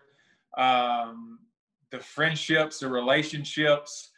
um, 0.58 1.40
the 1.92 2.00
friendships, 2.00 2.80
the 2.80 2.88
relationships 2.88 4.10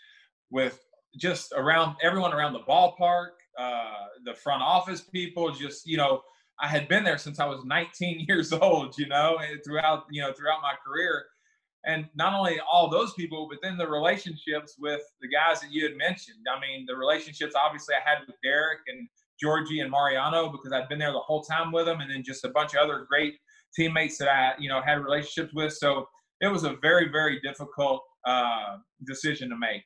with 0.50 0.80
just 1.18 1.54
around 1.56 1.98
everyone 2.02 2.34
around 2.34 2.54
the 2.54 2.62
ballpark, 2.62 3.32
uh, 3.60 4.06
the 4.26 4.34
front 4.34 4.62
office 4.62 5.02
people. 5.02 5.52
Just 5.52 5.86
you 5.86 5.98
know, 5.98 6.22
I 6.62 6.68
had 6.68 6.88
been 6.88 7.04
there 7.04 7.18
since 7.18 7.40
I 7.40 7.46
was 7.46 7.66
19 7.66 8.26
years 8.28 8.54
old. 8.54 8.98
You 8.98 9.08
know, 9.08 9.38
throughout 9.66 10.06
you 10.10 10.22
know 10.22 10.32
throughout 10.32 10.62
my 10.62 10.74
career, 10.86 11.26
and 11.86 12.08
not 12.16 12.34
only 12.34 12.62
all 12.72 12.90
those 12.90 13.14
people, 13.14 13.48
but 13.50 13.60
then 13.62 13.78
the 13.78 13.88
relationships 13.88 14.76
with 14.80 15.02
the 15.22 15.28
guys 15.28 15.60
that 15.60 15.72
you 15.72 15.84
had 15.84 15.98
mentioned. 15.98 16.46
I 16.50 16.62
mean, 16.62 16.86
the 16.88 16.96
relationships 16.96 17.56
obviously 17.62 17.96
I 17.96 18.10
had 18.10 18.20
with 18.26 18.38
Derek 18.42 18.80
and 18.88 19.08
Georgie 19.44 19.82
and 19.82 19.92
Mariano 19.92 20.50
because 20.50 20.72
I'd 20.72 20.88
been 20.88 21.00
there 21.00 21.12
the 21.12 21.20
whole 21.20 21.44
time 21.44 21.72
with 21.74 21.86
them, 21.86 22.00
and 22.00 22.10
then 22.10 22.24
just 22.24 22.46
a 22.46 22.50
bunch 22.50 22.74
of 22.74 22.80
other 22.80 23.06
great 23.10 23.34
teammates 23.76 24.18
that 24.20 24.30
I, 24.30 24.54
you 24.58 24.70
know, 24.70 24.82
had 24.82 25.04
relationships 25.04 25.54
with. 25.54 25.74
So 25.74 26.08
it 26.40 26.48
was 26.48 26.64
a 26.64 26.76
very, 26.82 27.10
very 27.10 27.42
difficult 27.42 28.02
uh, 28.26 28.78
decision 29.06 29.50
to 29.50 29.58
make. 29.58 29.82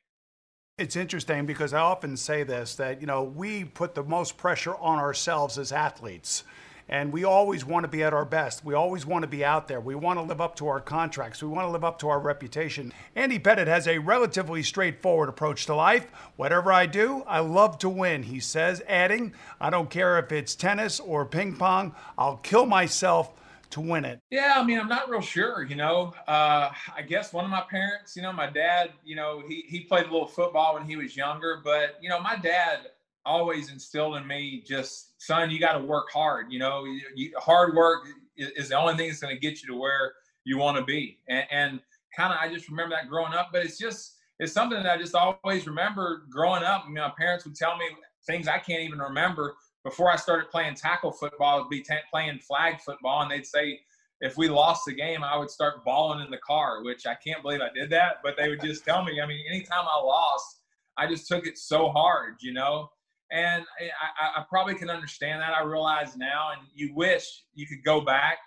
It's 0.78 0.94
interesting 0.94 1.44
because 1.44 1.74
I 1.74 1.80
often 1.80 2.16
say 2.16 2.44
this 2.44 2.76
that, 2.76 3.00
you 3.00 3.06
know, 3.08 3.24
we 3.24 3.64
put 3.64 3.96
the 3.96 4.04
most 4.04 4.36
pressure 4.36 4.76
on 4.76 5.00
ourselves 5.00 5.58
as 5.58 5.72
athletes. 5.72 6.44
And 6.88 7.12
we 7.12 7.24
always 7.24 7.64
want 7.64 7.84
to 7.84 7.88
be 7.88 8.02
at 8.02 8.14
our 8.14 8.24
best. 8.24 8.64
We 8.64 8.74
always 8.74 9.04
want 9.04 9.22
to 9.22 9.28
be 9.28 9.44
out 9.44 9.68
there. 9.68 9.80
We 9.80 9.94
want 9.94 10.18
to 10.18 10.22
live 10.22 10.40
up 10.40 10.56
to 10.56 10.68
our 10.68 10.80
contracts. 10.80 11.42
We 11.42 11.48
want 11.48 11.66
to 11.66 11.70
live 11.70 11.84
up 11.84 11.98
to 12.00 12.08
our 12.08 12.18
reputation. 12.18 12.92
Andy 13.14 13.38
Pettitte 13.38 13.66
has 13.66 13.86
a 13.86 13.98
relatively 13.98 14.62
straightforward 14.62 15.28
approach 15.28 15.66
to 15.66 15.74
life. 15.74 16.06
Whatever 16.36 16.72
I 16.72 16.86
do, 16.86 17.22
I 17.26 17.40
love 17.40 17.78
to 17.78 17.88
win, 17.88 18.22
he 18.22 18.40
says, 18.40 18.82
adding, 18.88 19.34
I 19.60 19.70
don't 19.70 19.90
care 19.90 20.18
if 20.18 20.32
it's 20.32 20.54
tennis 20.54 20.98
or 20.98 21.26
ping 21.26 21.56
pong, 21.56 21.94
I'll 22.16 22.38
kill 22.38 22.64
myself 22.64 23.32
to 23.70 23.80
win 23.80 24.04
it? 24.04 24.20
Yeah, 24.30 24.54
I 24.56 24.64
mean, 24.64 24.78
I'm 24.78 24.88
not 24.88 25.08
real 25.08 25.20
sure. 25.20 25.62
You 25.62 25.76
know, 25.76 26.14
uh, 26.26 26.70
I 26.96 27.02
guess 27.02 27.32
one 27.32 27.44
of 27.44 27.50
my 27.50 27.62
parents, 27.68 28.16
you 28.16 28.22
know, 28.22 28.32
my 28.32 28.48
dad, 28.48 28.92
you 29.04 29.16
know, 29.16 29.42
he 29.46 29.64
he 29.68 29.80
played 29.80 30.06
a 30.06 30.10
little 30.10 30.26
football 30.26 30.74
when 30.74 30.84
he 30.84 30.96
was 30.96 31.16
younger, 31.16 31.60
but 31.62 31.98
you 32.00 32.08
know, 32.08 32.20
my 32.20 32.36
dad 32.36 32.88
always 33.28 33.70
instilled 33.70 34.16
in 34.16 34.26
me 34.26 34.64
just, 34.66 35.20
son, 35.22 35.50
you 35.50 35.60
got 35.60 35.74
to 35.74 35.84
work 35.84 36.10
hard. 36.10 36.46
You 36.50 36.58
know, 36.58 36.84
you, 36.84 37.02
you, 37.14 37.32
hard 37.38 37.74
work 37.76 38.06
is, 38.36 38.50
is, 38.56 38.68
the 38.70 38.78
only 38.78 38.96
thing 38.96 39.08
that's 39.08 39.20
going 39.20 39.34
to 39.34 39.40
get 39.40 39.62
you 39.62 39.68
to 39.68 39.78
where 39.78 40.14
you 40.44 40.58
want 40.58 40.78
to 40.78 40.84
be. 40.84 41.18
And, 41.28 41.44
and 41.50 41.80
kind 42.16 42.32
of, 42.32 42.38
I 42.40 42.52
just 42.52 42.68
remember 42.68 42.96
that 42.96 43.08
growing 43.08 43.34
up. 43.34 43.50
But 43.52 43.64
it's 43.64 43.78
just, 43.78 44.16
it's 44.40 44.52
something 44.52 44.82
that 44.82 44.90
I 44.90 44.98
just 44.98 45.14
always 45.14 45.66
remember 45.66 46.24
growing 46.30 46.62
up. 46.62 46.84
I 46.84 46.88
mean, 46.88 46.96
my 46.96 47.12
parents 47.18 47.44
would 47.44 47.54
tell 47.54 47.76
me 47.76 47.84
things 48.26 48.48
I 48.48 48.58
can't 48.58 48.82
even 48.82 48.98
remember. 48.98 49.56
Before 49.84 50.10
I 50.10 50.16
started 50.16 50.50
playing 50.50 50.74
tackle 50.74 51.12
football, 51.12 51.62
I'd 51.62 51.70
be 51.70 51.82
t- 51.82 51.94
playing 52.10 52.40
flag 52.40 52.80
football, 52.80 53.22
and 53.22 53.30
they'd 53.30 53.46
say, 53.46 53.80
if 54.20 54.36
we 54.36 54.48
lost 54.48 54.84
the 54.84 54.92
game, 54.92 55.22
I 55.22 55.36
would 55.36 55.50
start 55.50 55.84
bawling 55.84 56.24
in 56.24 56.30
the 56.30 56.38
car, 56.38 56.82
which 56.82 57.06
I 57.06 57.14
can't 57.14 57.42
believe 57.42 57.60
I 57.60 57.70
did 57.72 57.90
that. 57.90 58.16
But 58.22 58.36
they 58.36 58.48
would 58.48 58.60
just 58.60 58.84
tell 58.84 59.04
me, 59.04 59.20
I 59.20 59.26
mean, 59.26 59.44
anytime 59.48 59.84
I 59.90 60.00
lost, 60.02 60.58
I 60.96 61.06
just 61.06 61.28
took 61.28 61.46
it 61.46 61.56
so 61.56 61.90
hard, 61.90 62.34
you 62.40 62.52
know. 62.52 62.90
And 63.30 63.64
I, 63.78 64.40
I, 64.40 64.44
probably 64.48 64.74
can 64.74 64.88
understand 64.88 65.42
that. 65.42 65.52
I 65.52 65.62
realize 65.62 66.16
now, 66.16 66.52
and 66.52 66.62
you 66.74 66.94
wish 66.94 67.42
you 67.54 67.66
could 67.66 67.84
go 67.84 68.00
back 68.00 68.38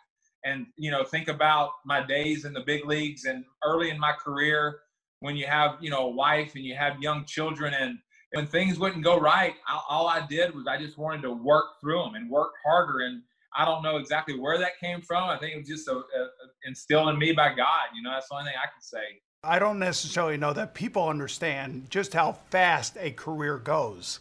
and 0.43 0.65
you 0.75 0.89
know 0.89 1.03
think 1.03 1.27
about 1.27 1.69
my 1.85 2.03
days 2.03 2.45
in 2.45 2.53
the 2.53 2.61
big 2.61 2.87
leagues 2.87 3.25
and 3.25 3.45
early 3.63 3.91
in 3.91 3.99
my 3.99 4.11
career 4.11 4.79
when 5.19 5.35
you 5.35 5.45
have 5.45 5.77
you 5.81 5.91
know 5.91 6.07
a 6.07 6.09
wife 6.09 6.55
and 6.55 6.65
you 6.65 6.73
have 6.73 6.99
young 6.99 7.25
children 7.25 7.75
and 7.75 7.99
when 8.31 8.47
things 8.47 8.79
wouldn't 8.79 9.03
go 9.03 9.19
right, 9.19 9.55
all 9.89 10.07
I 10.07 10.25
did 10.25 10.55
was 10.55 10.65
I 10.67 10.77
just 10.77 10.97
wanted 10.97 11.21
to 11.23 11.31
work 11.31 11.79
through 11.81 12.01
them 12.03 12.15
and 12.15 12.29
work 12.29 12.53
harder. 12.65 12.99
And 12.99 13.21
I 13.55 13.65
don't 13.65 13.83
know 13.83 13.97
exactly 13.97 14.39
where 14.39 14.57
that 14.57 14.79
came 14.79 15.01
from. 15.01 15.29
I 15.29 15.37
think 15.37 15.53
it 15.53 15.59
was 15.59 15.67
just 15.67 15.87
a, 15.87 15.95
a, 15.95 16.29
instilled 16.65 17.09
in 17.09 17.19
me 17.19 17.33
by 17.33 17.49
God. 17.49 17.89
You 17.93 18.01
know, 18.01 18.11
that's 18.11 18.29
the 18.29 18.35
only 18.35 18.51
thing 18.51 18.57
I 18.57 18.67
can 18.71 18.81
say. 18.81 19.21
I 19.43 19.59
don't 19.59 19.79
necessarily 19.79 20.37
know 20.37 20.53
that 20.53 20.73
people 20.73 21.09
understand 21.09 21.87
just 21.89 22.13
how 22.13 22.33
fast 22.51 22.95
a 22.99 23.11
career 23.11 23.57
goes. 23.57 24.19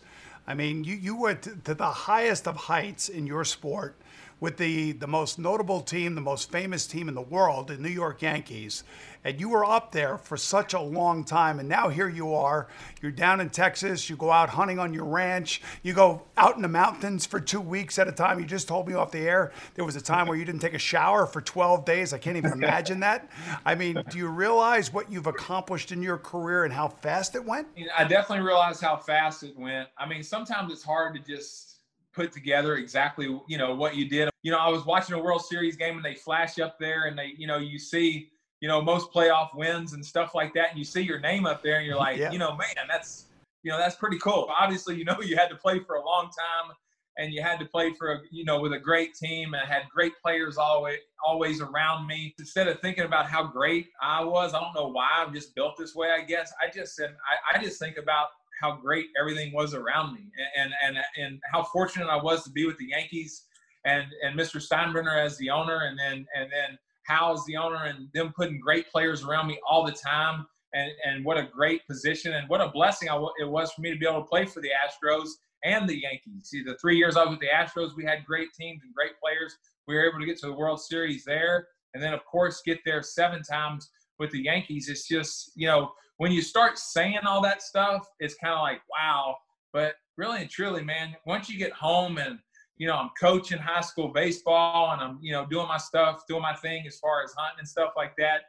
I 0.51 0.55
mean, 0.55 0.83
you, 0.83 0.97
you 0.97 1.15
went 1.15 1.43
to 1.43 1.75
the 1.75 1.87
highest 1.87 2.49
of 2.49 2.57
heights 2.57 3.09
in 3.09 3.25
your 3.25 3.45
sport 3.45 3.95
with 4.40 4.57
the, 4.57 4.92
the 4.92 5.07
most 5.07 5.38
notable 5.38 5.81
team, 5.81 6.14
the 6.14 6.20
most 6.20 6.50
famous 6.50 6.87
team 6.87 7.09
in 7.09 7.14
the 7.14 7.20
world, 7.20 7.68
the 7.68 7.76
New 7.76 7.90
York 7.90 8.22
Yankees. 8.22 8.83
And 9.22 9.38
you 9.38 9.50
were 9.50 9.66
up 9.66 9.92
there 9.92 10.16
for 10.16 10.38
such 10.38 10.72
a 10.72 10.81
long 10.81 11.24
time 11.24 11.61
and 11.61 11.68
now 11.68 11.90
here 11.90 12.09
you 12.09 12.35
are. 12.35 12.68
You're 13.03 13.12
down 13.12 13.40
in 13.40 13.50
texas. 13.50 14.09
You 14.09 14.16
go 14.16 14.31
out 14.31 14.48
hunting 14.48 14.79
on 14.79 14.94
your 14.94 15.05
ranch. 15.05 15.61
You 15.83 15.92
go 15.92 16.22
out 16.38 16.57
in 16.57 16.62
the 16.62 16.68
mountains 16.68 17.26
for 17.26 17.38
two 17.38 17.61
weeks 17.61 17.98
at 17.98 18.09
a 18.09 18.12
time. 18.12 18.40
You 18.40 18.46
just 18.46 18.66
told 18.66 18.88
me 18.88 18.94
off 18.94 19.12
the 19.12 19.18
air 19.18 19.53
there 19.74 19.85
was 19.85 19.94
a 19.94 20.00
time 20.00 20.26
where 20.26 20.38
you 20.38 20.46
didn't 20.46 20.62
take 20.62 20.72
a 20.72 20.79
shower 20.79 21.26
for 21.26 21.42
12 21.42 21.85
days. 21.85 22.14
I 22.14 22.18
can't 22.18 22.38
even 22.38 22.53
imagine 22.53 23.00
that. 23.00 23.29
I 23.66 23.74
mean 23.74 24.03
do 24.09 24.16
you 24.16 24.29
realize 24.29 24.90
what 24.90 25.12
you've 25.12 25.26
accomplished 25.26 25.92
in 25.92 26.03
your 26.03 26.16
career 26.16 26.64
and 26.64 26.72
how 26.72 26.88
fast 26.88 27.35
it 27.35 27.44
went? 27.44 27.68
I 27.96 28.05
definitely 28.05 28.46
realize 28.46 28.81
how 28.81 28.96
fast 28.96 29.42
it 29.42 29.59
went. 29.59 29.90
I 29.98 30.07
mean 30.09 30.22
sometimes 30.22 30.72
it's 30.72 30.83
hard 30.83 31.14
to 31.14 31.20
just 31.20 31.70
put 32.12 32.33
together 32.33 32.77
exactly 32.77 33.27
you 33.49 33.59
know 33.59 33.75
what 33.75 33.96
you 33.96 34.09
did. 34.09 34.31
You 34.42 34.51
know, 34.51 34.59
I 34.59 34.68
was 34.68 34.85
watching 34.87 35.14
a 35.14 35.23
World 35.23 35.44
Series 35.44 35.77
game 35.77 35.96
and 35.96 36.05
they 36.05 36.14
flash 36.14 36.59
up 36.59 36.79
there 36.79 37.07
and 37.07 37.18
they 37.18 37.35
you 37.37 37.46
know 37.46 37.59
you 37.59 37.79
see 37.79 38.31
you 38.61 38.68
know 38.68 38.81
most 38.83 39.12
playoff 39.12 39.55
wins 39.55 39.92
and 39.92 40.05
stuff 40.05 40.35
like 40.35 40.53
that 40.55 40.70
and 40.70 40.79
you 40.79 40.85
see 40.85 41.01
your 41.01 41.20
name 41.20 41.46
up 41.46 41.62
there 41.62 41.79
and 41.79 41.87
you're 41.87 41.96
like 42.09 42.16
yeah. 42.16 42.31
you 42.31 42.38
know 42.38 42.57
man 42.57 42.87
that's 42.88 43.27
you 43.62 43.70
know 43.70 43.79
that's 43.79 43.96
pretty 43.96 44.18
cool. 44.18 44.49
Obviously, 44.59 44.96
you 44.96 45.05
know 45.05 45.20
you 45.23 45.37
had 45.37 45.49
to 45.49 45.57
play 45.57 45.81
for 45.81 45.96
a 45.96 46.05
long 46.05 46.25
time 46.27 46.73
and 47.18 47.33
you 47.33 47.42
had 47.42 47.59
to 47.59 47.66
play 47.66 47.92
for 47.92 48.12
a 48.12 48.18
you 48.31 48.44
know 48.44 48.61
with 48.61 48.73
a 48.73 48.79
great 48.79 49.14
team 49.14 49.55
and 49.55 49.68
had 49.68 49.83
great 49.92 50.12
players 50.23 50.57
always 50.57 50.99
always 51.27 51.61
around 51.61 52.07
me. 52.07 52.35
Instead 52.38 52.68
of 52.68 52.81
thinking 52.81 53.05
about 53.05 53.27
how 53.27 53.46
great 53.46 53.88
I 54.03 54.25
was, 54.25 54.55
I 54.55 54.61
don't 54.61 54.75
know 54.75 54.88
why 54.88 55.09
I'm 55.16 55.35
just 55.35 55.55
built 55.55 55.77
this 55.79 55.94
way. 55.94 56.11
I 56.11 56.23
guess 56.25 56.53
I 56.61 56.70
just 56.70 56.99
and 56.99 57.14
I, 57.53 57.59
I 57.59 57.62
just 57.62 57.79
think 57.79 57.96
about 57.99 58.29
how 58.61 58.77
great 58.77 59.07
everything 59.18 59.53
was 59.53 59.75
around 59.75 60.14
me 60.14 60.27
and 60.57 60.73
and 60.85 60.99
and 61.16 61.40
how 61.53 61.62
fortunate 61.62 62.09
I 62.09 62.23
was 62.23 62.44
to 62.44 62.51
be 62.51 62.66
with 62.66 62.79
the 62.79 62.88
Yankees 62.88 63.44
and 63.85 64.05
and 64.25 64.38
Mr. 64.38 64.61
Steinbrenner 64.61 65.18
as 65.18 65.37
the 65.38 65.51
owner 65.51 65.87
and 65.88 65.99
then 65.99 66.27
and 66.35 66.51
then 66.51 66.79
Hal 67.07 67.33
as 67.33 67.44
the 67.46 67.57
owner 67.57 67.85
and 67.85 68.09
them 68.14 68.33
putting 68.37 68.61
great 68.61 68.90
players 68.90 69.25
around 69.25 69.46
me 69.46 69.59
all 69.68 69.85
the 69.85 69.92
time 69.92 70.46
and 70.75 70.90
and 71.05 71.25
what 71.25 71.38
a 71.38 71.49
great 71.53 71.87
position 71.87 72.35
and 72.35 72.49
what 72.49 72.61
a 72.61 72.68
blessing 72.68 73.09
it 73.40 73.49
was 73.49 73.73
for 73.73 73.81
me 73.81 73.90
to 73.90 73.99
be 73.99 74.07
able 74.07 74.23
to 74.23 74.29
play 74.29 74.46
for 74.46 74.61
the 74.61 74.70
Astros 74.70 75.29
and 75.64 75.88
the 75.88 76.01
Yankees. 76.01 76.49
See, 76.49 76.62
the 76.62 76.77
three 76.81 76.96
years 76.96 77.16
I 77.16 77.25
was 77.25 77.33
with 77.33 77.40
the 77.40 77.49
Astros, 77.49 77.94
we 77.96 78.05
had 78.05 78.25
great 78.25 78.49
teams 78.59 78.81
and 78.83 78.94
great 78.94 79.12
players. 79.23 79.55
We 79.87 79.94
were 79.94 80.09
able 80.09 80.20
to 80.20 80.27
get 80.27 80.38
to 80.38 80.46
the 80.46 80.55
World 80.55 80.81
Series 80.81 81.25
there, 81.25 81.66
and 81.94 82.03
then 82.03 82.14
of 82.14 82.25
course 82.25 82.62
get 82.64 82.79
there 82.85 83.03
seven 83.03 83.42
times 83.42 83.90
with 84.21 84.31
the 84.31 84.43
Yankees. 84.45 84.89
It's 84.89 85.09
just 85.09 85.53
you 85.57 85.67
know 85.67 85.91
when 86.19 86.31
you 86.31 86.43
start 86.43 86.79
saying 86.79 87.21
all 87.27 87.43
that 87.43 87.63
stuff, 87.63 88.07
it's 88.21 88.35
kind 88.35 88.55
of 88.55 88.61
like 88.61 88.81
wow. 88.89 89.35
But 89.73 89.95
really 90.17 90.43
and 90.43 90.51
truly, 90.51 90.85
man, 90.85 91.17
once 91.27 91.49
you 91.49 91.59
get 91.59 91.73
home 91.73 92.19
and 92.19 92.39
you 92.77 92.87
know 92.87 92.95
I'm 92.95 93.11
coaching 93.21 93.59
high 93.59 93.81
school 93.81 94.09
baseball 94.09 94.93
and 94.93 95.03
I'm 95.03 95.19
you 95.21 95.33
know 95.33 95.45
doing 95.47 95.67
my 95.67 95.79
stuff, 95.79 96.23
doing 96.29 96.43
my 96.43 96.55
thing 96.55 96.87
as 96.87 96.99
far 97.01 97.25
as 97.25 97.33
hunting 97.37 97.59
and 97.59 97.69
stuff 97.69 97.95
like 97.97 98.15
that 98.19 98.43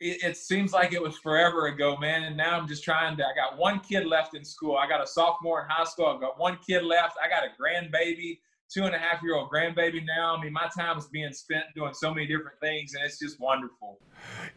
it, 0.00 0.22
it, 0.22 0.36
seems 0.36 0.72
like 0.72 0.92
it 0.92 1.02
was 1.02 1.16
forever 1.16 1.66
ago, 1.66 1.96
man. 1.96 2.24
And 2.24 2.36
now 2.36 2.58
I'm 2.58 2.68
just 2.68 2.84
trying 2.84 3.16
to. 3.16 3.24
I 3.24 3.34
got 3.34 3.58
one 3.58 3.80
kid 3.80 4.06
left 4.06 4.36
in 4.36 4.44
school. 4.44 4.76
I 4.76 4.86
got 4.86 5.02
a 5.02 5.06
sophomore 5.06 5.62
in 5.62 5.70
high 5.70 5.84
school. 5.84 6.06
I've 6.06 6.20
got 6.20 6.38
one 6.38 6.58
kid 6.66 6.84
left. 6.84 7.16
I 7.22 7.28
got 7.28 7.44
a 7.44 7.50
grandbaby, 7.60 8.38
two 8.72 8.84
and 8.84 8.94
a 8.94 8.98
half 8.98 9.22
year 9.22 9.34
old 9.34 9.50
grandbaby 9.50 10.04
now. 10.04 10.36
I 10.36 10.42
mean, 10.42 10.52
my 10.52 10.68
time 10.76 10.98
is 10.98 11.06
being 11.06 11.32
spent 11.32 11.64
doing 11.74 11.94
so 11.94 12.12
many 12.12 12.26
different 12.26 12.58
things, 12.60 12.94
and 12.94 13.04
it's 13.04 13.18
just 13.18 13.40
wonderful. 13.40 13.98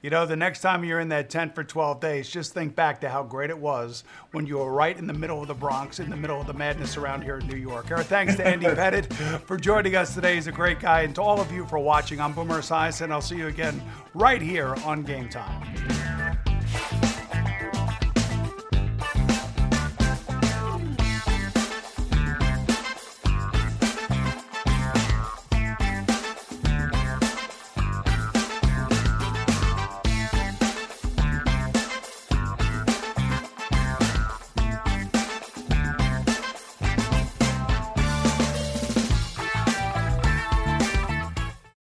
You 0.01 0.09
know, 0.09 0.25
the 0.25 0.35
next 0.35 0.61
time 0.61 0.83
you're 0.83 0.99
in 0.99 1.09
that 1.09 1.29
tent 1.29 1.53
for 1.53 1.63
12 1.63 1.99
days, 1.99 2.29
just 2.29 2.53
think 2.53 2.75
back 2.75 3.01
to 3.01 3.09
how 3.09 3.23
great 3.23 3.49
it 3.49 3.57
was 3.57 4.03
when 4.31 4.45
you 4.45 4.57
were 4.57 4.71
right 4.71 4.97
in 4.97 5.07
the 5.07 5.13
middle 5.13 5.41
of 5.41 5.47
the 5.47 5.53
Bronx, 5.53 5.99
in 5.99 6.09
the 6.09 6.15
middle 6.15 6.39
of 6.39 6.47
the 6.47 6.53
madness 6.53 6.97
around 6.97 7.23
here 7.23 7.37
in 7.37 7.47
New 7.47 7.57
York. 7.57 7.91
Our 7.91 8.03
thanks 8.03 8.35
to 8.35 8.47
Andy 8.47 8.65
Pettitte 8.67 9.41
for 9.41 9.57
joining 9.57 9.95
us 9.95 10.15
today. 10.15 10.35
He's 10.35 10.47
a 10.47 10.51
great 10.51 10.79
guy. 10.79 11.01
And 11.01 11.13
to 11.15 11.21
all 11.21 11.39
of 11.39 11.51
you 11.51 11.65
for 11.67 11.79
watching, 11.79 12.19
I'm 12.19 12.33
Boomer 12.33 12.59
Esiason. 12.59 13.11
I'll 13.11 13.21
see 13.21 13.37
you 13.37 13.47
again 13.47 13.81
right 14.13 14.41
here 14.41 14.75
on 14.85 15.03
Game 15.03 15.29
Time. 15.29 16.08